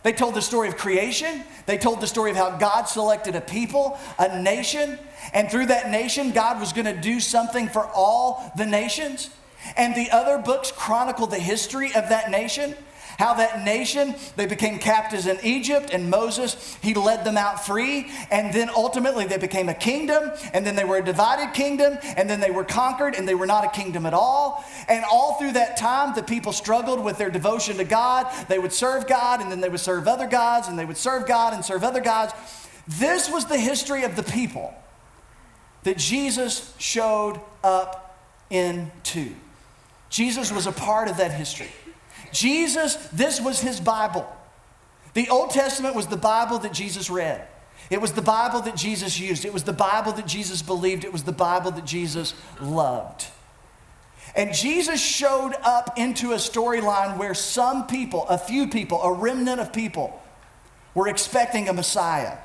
[0.05, 1.43] They told the story of creation.
[1.65, 4.99] They told the story of how God selected a people, a nation,
[5.33, 9.31] and through that nation, God was going to do something for all the nations.
[9.75, 12.75] And the other books chronicle the history of that nation
[13.17, 18.11] how that nation, they became captives in Egypt, and Moses, he led them out free.
[18.29, 22.29] And then ultimately they became a kingdom, and then they were a divided kingdom, and
[22.29, 24.63] then they were conquered, and they were not a kingdom at all.
[24.87, 28.27] And all through that time, the people struggled with their devotion to God.
[28.47, 31.25] They would serve God, and then they would serve other gods, and they would serve
[31.27, 32.33] God and serve other gods.
[32.87, 34.73] This was the history of the people.
[35.85, 39.33] that Jesus showed up into.
[40.09, 41.69] Jesus was a part of that history.
[42.35, 44.27] Jesus, this was his Bible.
[45.13, 47.47] The Old Testament was the Bible that Jesus read.
[47.89, 49.45] It was the Bible that Jesus used.
[49.45, 51.05] It was the Bible that Jesus believed.
[51.05, 53.27] It was the Bible that Jesus loved.
[54.35, 59.61] And Jesus showed up into a storyline where some people, a few people, a remnant
[59.61, 60.21] of people,
[60.93, 62.37] were expecting a Messiah,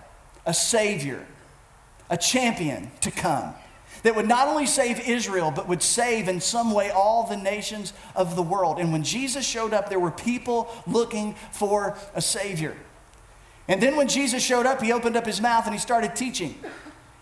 [0.46, 1.26] a Savior,
[2.09, 3.55] a champion to come
[4.02, 7.92] that would not only save Israel, but would save in some way all the nations
[8.14, 8.78] of the world.
[8.78, 12.76] And when Jesus showed up, there were people looking for a Savior.
[13.68, 16.58] And then when Jesus showed up, he opened up his mouth and he started teaching.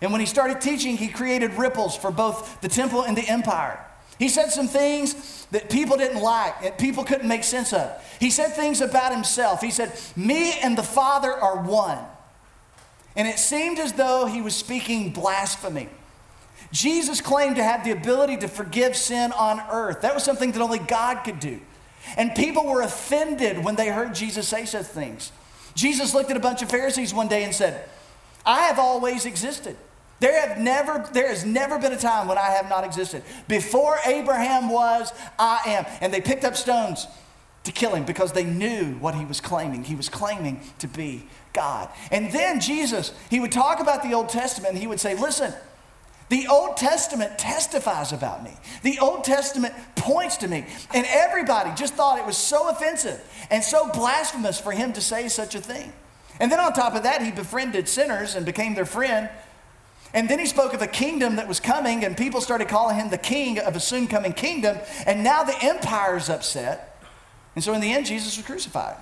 [0.01, 3.85] And when he started teaching, he created ripples for both the temple and the empire.
[4.19, 7.91] He said some things that people didn't like, that people couldn't make sense of.
[8.19, 9.61] He said things about himself.
[9.61, 11.99] He said, Me and the Father are one.
[13.15, 15.89] And it seemed as though he was speaking blasphemy.
[16.73, 20.03] Jesus claimed to have the ability to forgive sin on earth.
[20.03, 21.61] That was something that only God could do.
[22.17, 25.33] And people were offended when they heard Jesus say such things.
[25.75, 27.89] Jesus looked at a bunch of Pharisees one day and said,
[28.45, 29.77] I have always existed.
[30.21, 33.23] There, have never, there has never been a time when I have not existed.
[33.47, 35.87] Before Abraham was, I am.
[36.01, 37.07] And they picked up stones
[37.65, 39.85] to kill him because they knew what he was claiming.
[39.85, 41.89] He was claiming to be God.
[42.11, 45.53] And then Jesus, he would talk about the Old Testament he would say, Listen,
[46.29, 48.53] the Old Testament testifies about me.
[48.83, 50.67] The Old Testament points to me.
[50.93, 55.29] And everybody just thought it was so offensive and so blasphemous for him to say
[55.29, 55.93] such a thing.
[56.41, 59.31] And then on top of that, he befriended sinners and became their friend.
[60.15, 63.11] And then he spoke of a kingdom that was coming, and people started calling him
[63.11, 64.79] the king of a soon coming kingdom.
[65.07, 67.03] And now the empire's upset.
[67.55, 68.97] And so in the end, Jesus was crucified.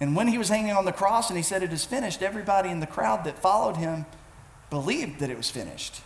[0.00, 2.70] And when he was hanging on the cross and he said, It is finished, everybody
[2.70, 4.06] in the crowd that followed him
[4.70, 6.00] believed that it was finished.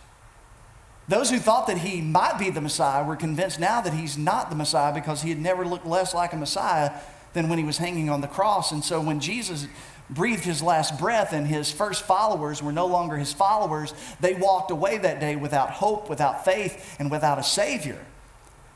[1.07, 4.49] Those who thought that he might be the Messiah were convinced now that he's not
[4.49, 6.91] the Messiah because he had never looked less like a Messiah
[7.33, 8.71] than when he was hanging on the cross.
[8.71, 9.67] And so when Jesus
[10.09, 14.71] breathed his last breath and his first followers were no longer his followers, they walked
[14.71, 17.99] away that day without hope, without faith, and without a Savior.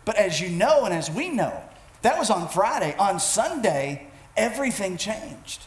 [0.04, 1.62] But as you know, and as we know,
[2.02, 2.96] that was on Friday.
[2.98, 5.64] On Sunday, everything changed.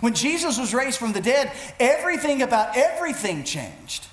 [0.00, 4.06] When Jesus was raised from the dead, everything about everything changed.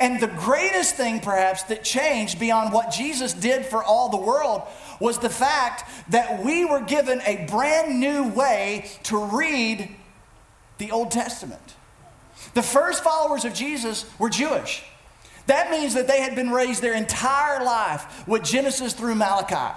[0.00, 4.62] And the greatest thing, perhaps, that changed beyond what Jesus did for all the world
[5.00, 9.94] was the fact that we were given a brand new way to read
[10.78, 11.60] the Old Testament.
[12.54, 14.84] The first followers of Jesus were Jewish.
[15.46, 19.76] That means that they had been raised their entire life with Genesis through Malachi.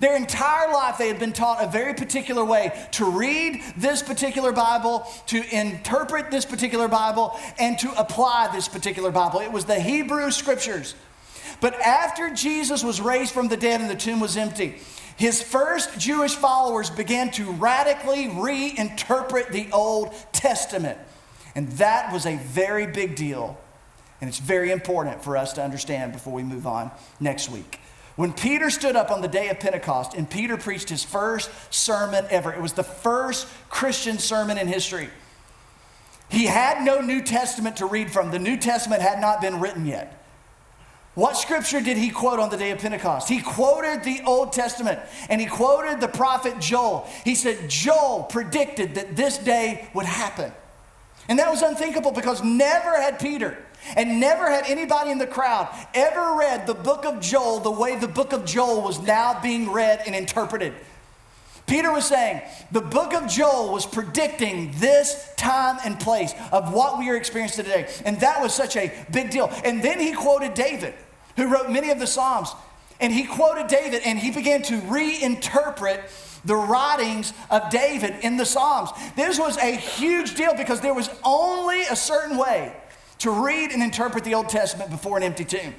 [0.00, 4.52] Their entire life, they had been taught a very particular way to read this particular
[4.52, 9.40] Bible, to interpret this particular Bible, and to apply this particular Bible.
[9.40, 10.94] It was the Hebrew scriptures.
[11.60, 14.76] But after Jesus was raised from the dead and the tomb was empty,
[15.16, 20.98] his first Jewish followers began to radically reinterpret the Old Testament.
[21.54, 23.58] And that was a very big deal.
[24.20, 27.80] And it's very important for us to understand before we move on next week.
[28.16, 32.24] When Peter stood up on the day of Pentecost and Peter preached his first sermon
[32.30, 35.10] ever, it was the first Christian sermon in history.
[36.30, 39.86] He had no New Testament to read from, the New Testament had not been written
[39.86, 40.24] yet.
[41.14, 43.28] What scripture did he quote on the day of Pentecost?
[43.28, 44.98] He quoted the Old Testament
[45.30, 47.08] and he quoted the prophet Joel.
[47.24, 50.52] He said, Joel predicted that this day would happen.
[51.28, 53.56] And that was unthinkable because never had Peter
[53.96, 57.96] and never had anybody in the crowd ever read the book of Joel the way
[57.96, 60.72] the book of Joel was now being read and interpreted.
[61.66, 66.98] Peter was saying the book of Joel was predicting this time and place of what
[66.98, 67.88] we are experiencing today.
[68.04, 69.50] And that was such a big deal.
[69.64, 70.94] And then he quoted David,
[71.36, 72.50] who wrote many of the Psalms.
[73.00, 76.02] And he quoted David and he began to reinterpret
[76.44, 78.90] the writings of David in the Psalms.
[79.16, 82.72] This was a huge deal because there was only a certain way
[83.18, 85.74] to read and interpret the Old Testament before an empty tomb.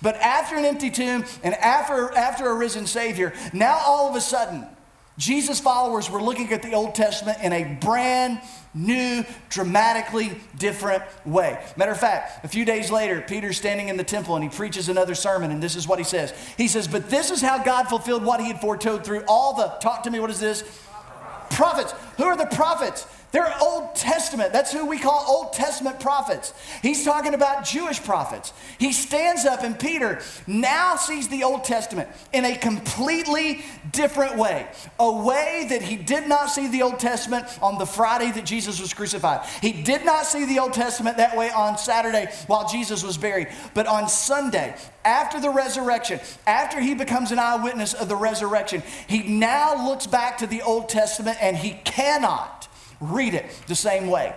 [0.00, 4.20] But after an empty tomb and after, after a risen Savior, now all of a
[4.20, 4.66] sudden,
[5.18, 8.40] Jesus' followers were looking at the Old Testament in a brand
[8.72, 11.60] new, dramatically different way.
[11.76, 14.88] Matter of fact, a few days later, Peter's standing in the temple and he preaches
[14.88, 16.32] another sermon, and this is what he says.
[16.56, 19.66] He says, But this is how God fulfilled what he had foretold through all the,
[19.80, 20.62] talk to me, what is this?
[21.50, 21.92] Prophets.
[22.18, 23.04] Who are the prophets?
[23.30, 24.52] They're Old Testament.
[24.52, 26.54] That's who we call Old Testament prophets.
[26.80, 28.54] He's talking about Jewish prophets.
[28.78, 34.66] He stands up, and Peter now sees the Old Testament in a completely different way.
[34.98, 38.80] A way that he did not see the Old Testament on the Friday that Jesus
[38.80, 39.46] was crucified.
[39.60, 43.48] He did not see the Old Testament that way on Saturday while Jesus was buried.
[43.74, 44.74] But on Sunday,
[45.04, 50.38] after the resurrection, after he becomes an eyewitness of the resurrection, he now looks back
[50.38, 52.67] to the Old Testament and he cannot
[53.00, 54.34] read it the same way.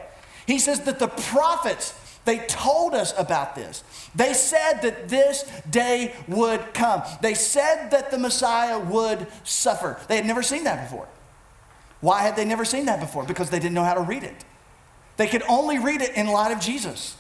[0.48, 1.94] He says that the prophets,
[2.26, 3.84] they told us about this.
[4.16, 7.04] They said that this day would come.
[7.22, 10.00] They said that the Messiah would suffer.
[10.08, 11.08] They had never seen that before.
[12.02, 13.24] Why had they never seen that before?
[13.24, 14.46] Because they didn't know how to read it.
[15.18, 17.16] They could only read it in light of Jesus.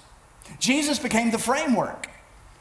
[0.59, 2.07] Jesus became the framework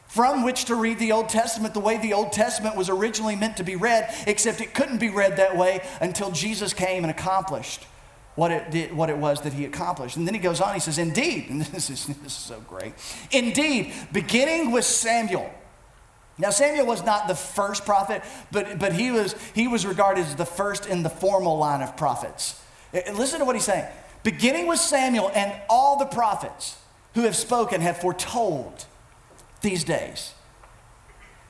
[0.07, 3.57] from which to read the Old Testament the way the Old Testament was originally meant
[3.57, 7.87] to be read, except it couldn't be read that way until Jesus came and accomplished
[8.35, 10.15] what it, did, what it was that he accomplished.
[10.17, 12.93] And then he goes on, he says, Indeed, and this is, this is so great,
[13.31, 15.49] indeed, beginning with Samuel.
[16.37, 20.35] Now, Samuel was not the first prophet, but, but he, was, he was regarded as
[20.35, 22.59] the first in the formal line of prophets.
[22.93, 23.85] Eh, eh, listen to what he's saying.
[24.23, 26.77] Beginning with Samuel and all the prophets
[27.13, 28.85] who have spoken have foretold
[29.61, 30.33] these days.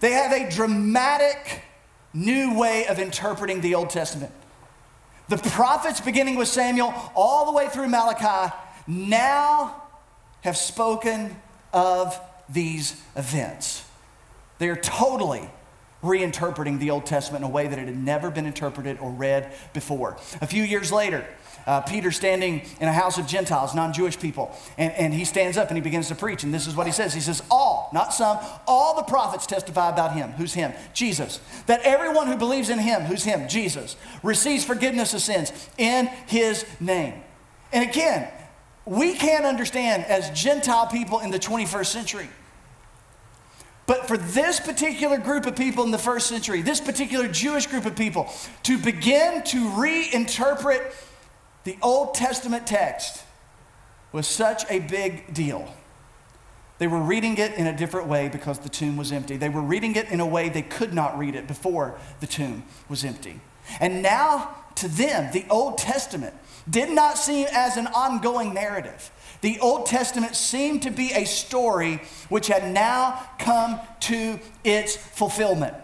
[0.01, 1.63] They have a dramatic
[2.13, 4.31] new way of interpreting the Old Testament.
[5.29, 8.53] The prophets, beginning with Samuel all the way through Malachi,
[8.87, 9.83] now
[10.41, 11.35] have spoken
[11.71, 12.19] of
[12.49, 13.85] these events.
[14.59, 15.49] They are totally
[16.03, 19.51] reinterpreting the Old Testament in a way that it had never been interpreted or read
[19.73, 20.17] before.
[20.41, 21.25] A few years later,
[21.65, 25.57] uh, Peter standing in a house of Gentiles, non Jewish people, and, and he stands
[25.57, 26.43] up and he begins to preach.
[26.43, 29.89] And this is what he says He says, All, not some, all the prophets testify
[29.89, 30.31] about him.
[30.31, 30.73] Who's him?
[30.93, 31.39] Jesus.
[31.67, 33.47] That everyone who believes in him, who's him?
[33.47, 37.21] Jesus, receives forgiveness of sins in his name.
[37.73, 38.29] And again,
[38.85, 42.29] we can't understand as Gentile people in the 21st century.
[43.85, 47.85] But for this particular group of people in the first century, this particular Jewish group
[47.85, 48.29] of people,
[48.63, 50.93] to begin to reinterpret
[51.63, 53.23] the Old Testament text
[54.11, 55.73] was such a big deal.
[56.79, 59.37] They were reading it in a different way because the tomb was empty.
[59.37, 62.63] They were reading it in a way they could not read it before the tomb
[62.89, 63.39] was empty.
[63.79, 66.33] And now, to them, the Old Testament
[66.69, 69.11] did not seem as an ongoing narrative.
[69.41, 75.75] The Old Testament seemed to be a story which had now come to its fulfillment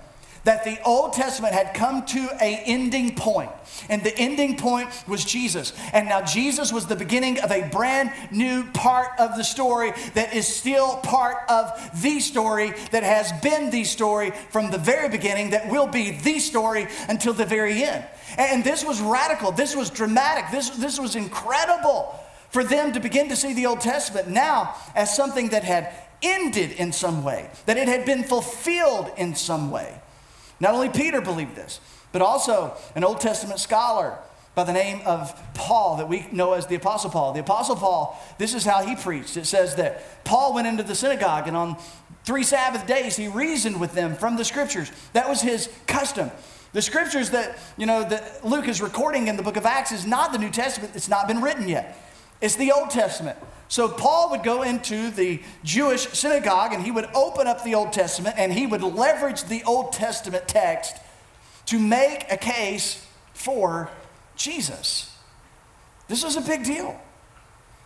[0.47, 3.51] that the Old Testament had come to a ending point,
[3.89, 5.73] and the ending point was Jesus.
[5.91, 10.33] And now Jesus was the beginning of a brand new part of the story that
[10.33, 15.49] is still part of the story that has been the story from the very beginning,
[15.49, 18.05] that will be the story until the very end.
[18.37, 22.17] And this was radical, this was dramatic, this, this was incredible
[22.51, 26.71] for them to begin to see the Old Testament now as something that had ended
[26.71, 29.99] in some way, that it had been fulfilled in some way.
[30.59, 31.79] Not only Peter believed this,
[32.11, 34.17] but also an Old Testament scholar
[34.55, 37.31] by the name of Paul, that we know as the Apostle Paul.
[37.31, 39.37] The Apostle Paul, this is how he preached.
[39.37, 41.77] It says that Paul went into the synagogue and on
[42.23, 44.91] three Sabbath days he reasoned with them from the scriptures.
[45.13, 46.31] That was his custom.
[46.73, 50.07] The scriptures that, you know, that Luke is recording in the book of Acts is
[50.07, 51.95] not the New Testament, it's not been written yet.
[52.41, 53.37] It's the Old Testament.
[53.69, 57.91] So Paul would go into the Jewish synagogue and he would open up the Old
[57.91, 60.95] Testament and he would leverage the Old Testament text
[61.65, 63.89] to make a case for
[64.35, 65.13] Jesus.
[66.07, 66.99] This was a big deal.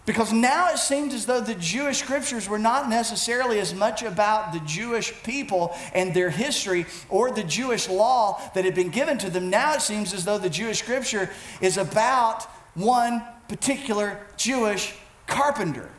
[0.05, 4.51] Because now it seemed as though the Jewish scriptures were not necessarily as much about
[4.51, 9.29] the Jewish people and their history or the Jewish law that had been given to
[9.29, 9.51] them.
[9.51, 11.29] Now it seems as though the Jewish scripture
[11.61, 14.95] is about one particular Jewish
[15.32, 15.89] carpenter.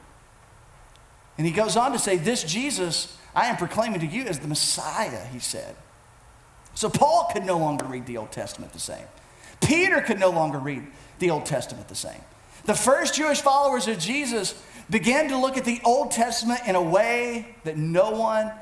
[1.38, 4.48] And he goes on to say, This Jesus I am proclaiming to you as the
[4.48, 5.74] Messiah, he said.
[6.74, 9.06] So Paul could no longer read the Old Testament the same.
[9.60, 10.86] Peter could no longer read
[11.18, 12.20] the Old Testament the same.
[12.64, 14.60] The first Jewish followers of Jesus
[14.90, 18.52] began to look at the Old Testament in a way that no one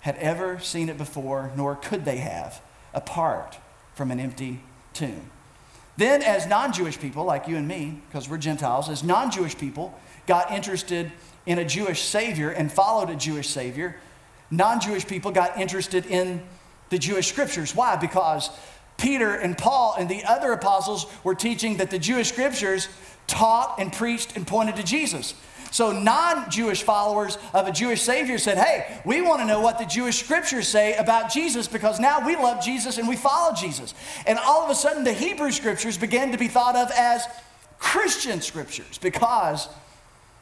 [0.00, 2.60] had ever seen it before, nor could they have,
[2.92, 3.58] apart
[3.94, 4.60] from an empty
[4.92, 5.30] tomb.
[5.96, 9.56] Then, as non Jewish people like you and me, because we're Gentiles, as non Jewish
[9.56, 11.10] people got interested
[11.46, 13.96] in a Jewish Savior and followed a Jewish Savior,
[14.50, 16.42] non Jewish people got interested in
[16.90, 17.74] the Jewish scriptures.
[17.74, 17.96] Why?
[17.96, 18.50] Because
[18.98, 22.88] Peter and Paul and the other apostles were teaching that the Jewish scriptures
[23.26, 25.34] taught and preached and pointed to Jesus.
[25.70, 29.78] So, non Jewish followers of a Jewish Savior said, Hey, we want to know what
[29.78, 33.94] the Jewish scriptures say about Jesus because now we love Jesus and we follow Jesus.
[34.26, 37.26] And all of a sudden, the Hebrew scriptures began to be thought of as
[37.78, 39.68] Christian scriptures because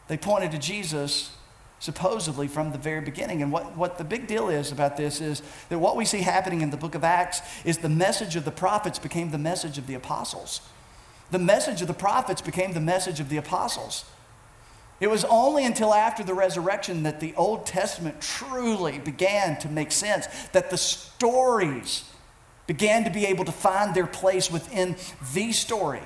[0.09, 1.31] they pointed to Jesus
[1.85, 3.43] supposedly from the very beginning.
[3.43, 6.63] And what, what the big deal is about this is that what we see happening
[6.63, 9.87] in the book of Acts is the message of the prophets became the message of
[9.87, 10.63] the apostles.
[11.31, 14.05] The message of the prophets became the message of the apostles.
[15.01, 19.93] It was only until after the resurrection that the Old Testament truly began to make
[19.93, 22.05] sense, that the stories
[22.67, 24.97] began to be able to find their place within
[25.35, 26.03] the story.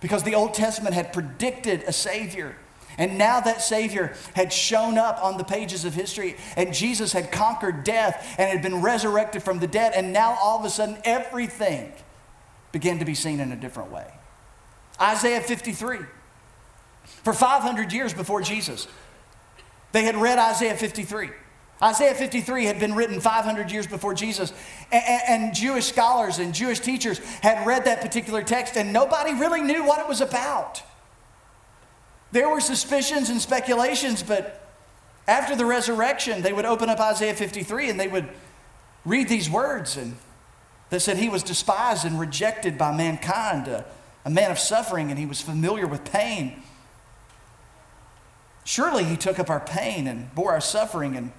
[0.00, 2.56] Because the Old Testament had predicted a Savior.
[2.98, 7.30] And now that Savior had shown up on the pages of history, and Jesus had
[7.30, 10.98] conquered death and had been resurrected from the dead, and now all of a sudden
[11.04, 11.92] everything
[12.72, 14.06] began to be seen in a different way.
[15.00, 16.00] Isaiah 53.
[17.28, 18.88] For 500 years before Jesus,
[19.92, 21.28] they had read Isaiah 53.
[21.82, 24.50] Isaiah 53 had been written 500 years before Jesus,
[24.90, 29.60] and, and, Jewish scholars and Jewish teachers had read that particular text, and nobody really
[29.60, 30.82] knew what it was about.
[32.32, 34.66] There were suspicions and speculations, but
[35.26, 38.30] after the resurrection, they would open up Isaiah 53 and they would
[39.04, 40.16] read these words and
[40.88, 43.84] that said he was despised and rejected by mankind, a,
[44.24, 46.62] a man of suffering, and he was familiar with pain.
[48.68, 51.32] Surely he took up our pain and bore our suffering and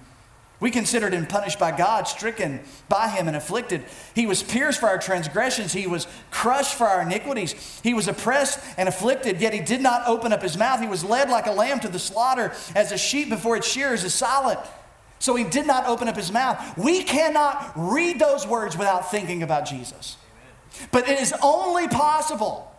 [0.58, 2.58] we considered him punished by God, stricken
[2.88, 3.84] by him, and afflicted.
[4.16, 5.72] He was pierced for our transgressions.
[5.72, 7.80] He was crushed for our iniquities.
[7.84, 10.80] He was oppressed and afflicted, yet he did not open up his mouth.
[10.80, 14.02] He was led like a lamb to the slaughter, as a sheep before its shears
[14.02, 14.58] is silent.
[15.20, 16.76] So he did not open up his mouth.
[16.76, 20.16] We cannot read those words without thinking about Jesus.
[20.90, 22.69] But it is only possible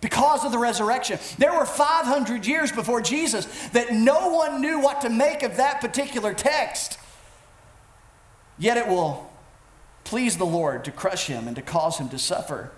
[0.00, 1.18] because of the resurrection.
[1.38, 5.80] There were 500 years before Jesus that no one knew what to make of that
[5.80, 6.98] particular text.
[8.58, 9.30] Yet it will
[10.04, 12.70] please the Lord to crush him and to cause him to suffer.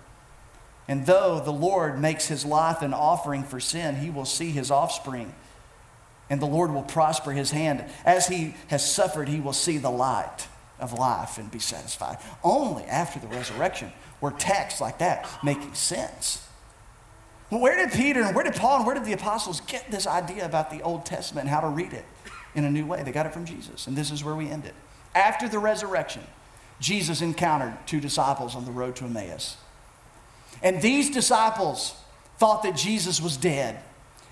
[0.87, 4.71] And though the Lord makes his life an offering for sin, he will see his
[4.71, 5.33] offspring.
[6.29, 7.85] And the Lord will prosper his hand.
[8.05, 10.47] As he has suffered, he will see the light
[10.79, 12.17] of life and be satisfied.
[12.43, 16.45] Only after the resurrection were texts like that making sense.
[17.59, 20.45] Where did Peter and where did Paul and where did the apostles get this idea
[20.45, 22.05] about the Old Testament and how to read it
[22.55, 23.03] in a new way?
[23.03, 23.87] They got it from Jesus.
[23.87, 24.73] And this is where we end it.
[25.13, 26.23] After the resurrection,
[26.79, 29.57] Jesus encountered two disciples on the road to Emmaus.
[30.63, 31.93] And these disciples
[32.37, 33.83] thought that Jesus was dead.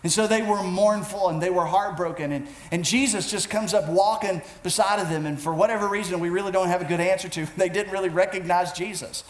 [0.01, 2.32] And so they were mournful and they were heartbroken.
[2.32, 5.26] And, and Jesus just comes up walking beside of them.
[5.26, 8.07] And for whatever reason, we really don't have a good answer to, they didn't really
[8.07, 9.26] recognize Jesus.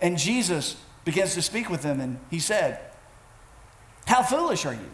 [0.00, 2.00] And Jesus begins to speak with them.
[2.00, 2.80] And he said,
[4.06, 4.90] how foolish are you?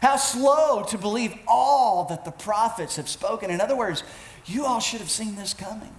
[0.00, 3.50] How slow to believe all that the prophets have spoken.
[3.50, 4.02] In other words,
[4.46, 5.94] you all should have seen this coming.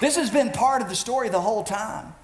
[0.00, 2.14] This has been part of the story the whole time.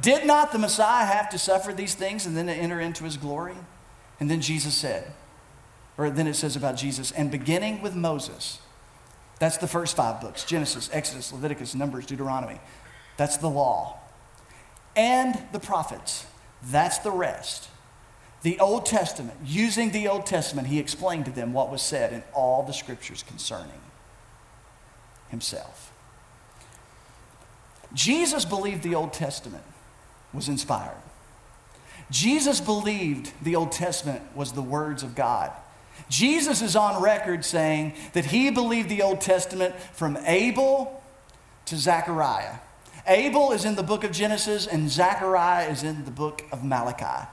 [0.00, 3.54] Did not the Messiah have to suffer these things and then enter into his glory?
[4.20, 5.12] And then Jesus said,
[5.96, 8.60] or then it says about Jesus, and beginning with Moses,
[9.38, 12.60] that's the first five books Genesis, Exodus, Leviticus, Numbers, Deuteronomy.
[13.16, 13.98] That's the law.
[14.96, 16.26] And the prophets,
[16.62, 17.68] that's the rest
[18.42, 22.22] the Old Testament, using the Old Testament, he explained to them what was said in
[22.32, 23.80] all the scriptures concerning
[25.28, 25.92] himself.
[27.92, 29.64] Jesus believed the Old Testament
[30.32, 31.02] was inspired.
[32.10, 35.50] Jesus believed the Old Testament was the words of God.
[36.08, 41.02] Jesus is on record saying that he believed the Old Testament from Abel
[41.66, 42.56] to Zechariah.
[43.06, 47.26] Abel is in the book of Genesis, and Zechariah is in the book of Malachi.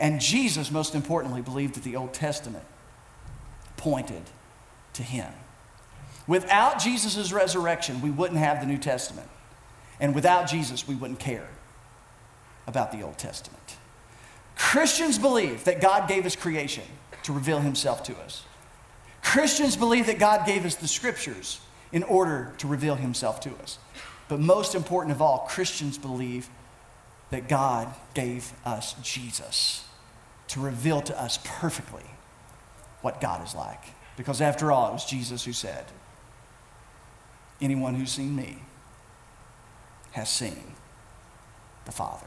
[0.00, 2.64] And Jesus, most importantly, believed that the Old Testament
[3.76, 4.22] pointed
[4.94, 5.30] to him.
[6.26, 9.28] Without Jesus' resurrection, we wouldn't have the New Testament.
[10.00, 11.48] And without Jesus, we wouldn't care
[12.66, 13.76] about the Old Testament.
[14.56, 16.84] Christians believe that God gave us creation
[17.24, 18.44] to reveal himself to us.
[19.22, 21.60] Christians believe that God gave us the scriptures
[21.92, 23.78] in order to reveal himself to us.
[24.28, 26.48] But most important of all, Christians believe
[27.30, 29.84] that God gave us Jesus
[30.50, 32.04] to reveal to us perfectly
[33.02, 33.82] what God is like.
[34.16, 35.84] Because after all, it was Jesus who said,
[37.60, 38.58] Anyone who's seen me
[40.12, 40.74] has seen
[41.84, 42.26] the Father.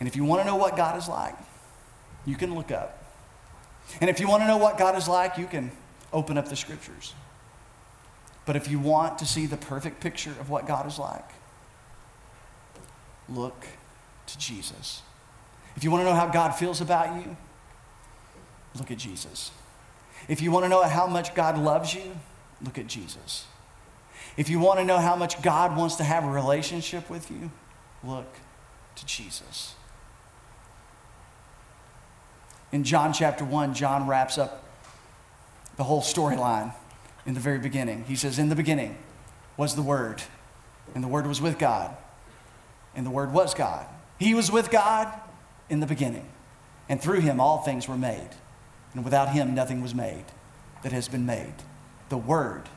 [0.00, 1.36] And if you want to know what God is like,
[2.26, 3.04] you can look up.
[4.00, 5.70] And if you want to know what God is like, you can
[6.12, 7.14] open up the scriptures.
[8.46, 11.28] But if you want to see the perfect picture of what God is like,
[13.28, 13.66] look
[14.26, 15.02] to Jesus.
[15.80, 17.38] If you want to know how God feels about you,
[18.78, 19.50] look at Jesus.
[20.28, 22.18] If you want to know how much God loves you,
[22.62, 23.46] look at Jesus.
[24.36, 27.50] If you want to know how much God wants to have a relationship with you,
[28.04, 28.26] look
[28.96, 29.74] to Jesus.
[32.72, 34.62] In John chapter 1, John wraps up
[35.78, 36.74] the whole storyline
[37.24, 38.04] in the very beginning.
[38.04, 38.98] He says, In the beginning
[39.56, 40.22] was the Word,
[40.94, 41.96] and the Word was with God,
[42.94, 43.86] and the Word was God.
[44.18, 45.18] He was with God
[45.70, 46.28] in the beginning,
[46.88, 48.30] and through him all things were made.
[48.92, 50.24] And without him nothing was made
[50.82, 51.54] that has been made.
[52.08, 52.68] The Word,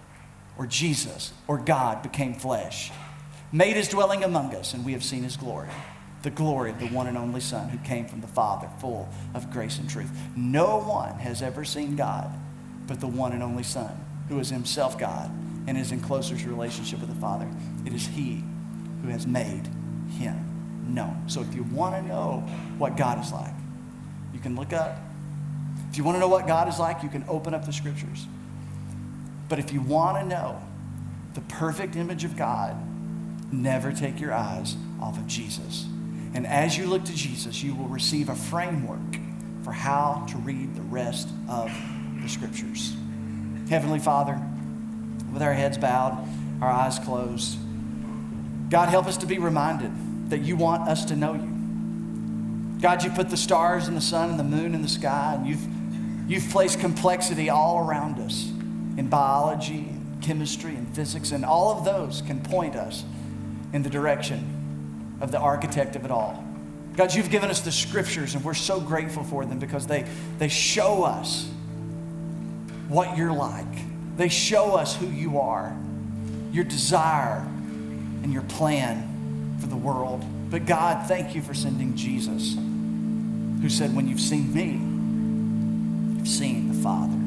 [0.57, 2.91] or Jesus, or God became flesh,
[3.51, 5.69] made his dwelling among us, and we have seen his glory
[6.23, 9.51] the glory of the one and only Son who came from the Father, full of
[9.51, 10.09] grace and truth.
[10.35, 12.33] No one has ever seen God
[12.87, 13.93] but the one and only Son,
[14.29, 15.29] who is himself God
[15.67, 17.47] and is in closest relationship with the Father.
[17.85, 18.43] It is he
[19.01, 19.67] who has made
[20.17, 20.52] him
[20.87, 21.23] known.
[21.27, 22.43] So if you want to know
[22.77, 23.53] what God is like,
[24.33, 24.97] you can look up.
[25.89, 28.25] If you want to know what God is like, you can open up the scriptures.
[29.49, 30.61] But if you want to know
[31.33, 32.75] the perfect image of God,
[33.51, 35.85] never take your eyes off of Jesus.
[36.33, 38.99] And as you look to Jesus, you will receive a framework
[39.63, 41.71] for how to read the rest of
[42.21, 42.95] the scriptures.
[43.69, 44.41] Heavenly Father,
[45.31, 46.27] with our heads bowed,
[46.61, 47.57] our eyes closed,
[48.69, 49.91] God, help us to be reminded
[50.33, 52.81] that you want us to know you.
[52.81, 55.45] God, you put the stars and the sun and the moon in the sky, and
[55.45, 55.63] you've,
[56.27, 58.49] you've placed complexity all around us
[58.97, 63.03] in biology, and chemistry, and physics, and all of those can point us
[63.73, 66.43] in the direction of the architect of it all.
[66.95, 70.03] God, you've given us the scriptures, and we're so grateful for them because they,
[70.39, 71.47] they show us
[72.87, 74.17] what you're like.
[74.17, 75.77] They show us who you are,
[76.51, 77.45] your desire,
[78.23, 79.12] and your plan
[79.63, 80.23] for the world.
[80.49, 82.55] But God, thank you for sending Jesus,
[83.61, 87.17] who said, When you've seen me, you've seen the Father.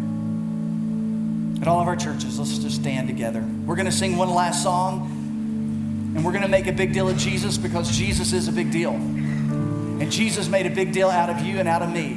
[1.62, 3.42] At all of our churches, let's just stand together.
[3.64, 5.12] We're going to sing one last song.
[6.14, 8.70] And we're going to make a big deal of Jesus because Jesus is a big
[8.70, 8.92] deal.
[8.92, 12.14] And Jesus made a big deal out of you and out of me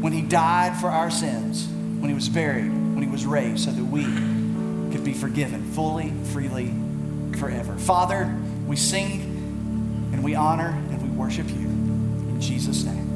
[0.00, 3.70] when he died for our sins, when he was buried, when he was raised, so
[3.70, 4.04] that we
[4.92, 6.72] could be forgiven fully, freely,
[7.36, 7.76] forever.
[7.76, 8.32] Father,
[8.70, 9.20] we sing
[10.12, 11.66] and we honor and we worship you.
[11.66, 13.09] In Jesus' name.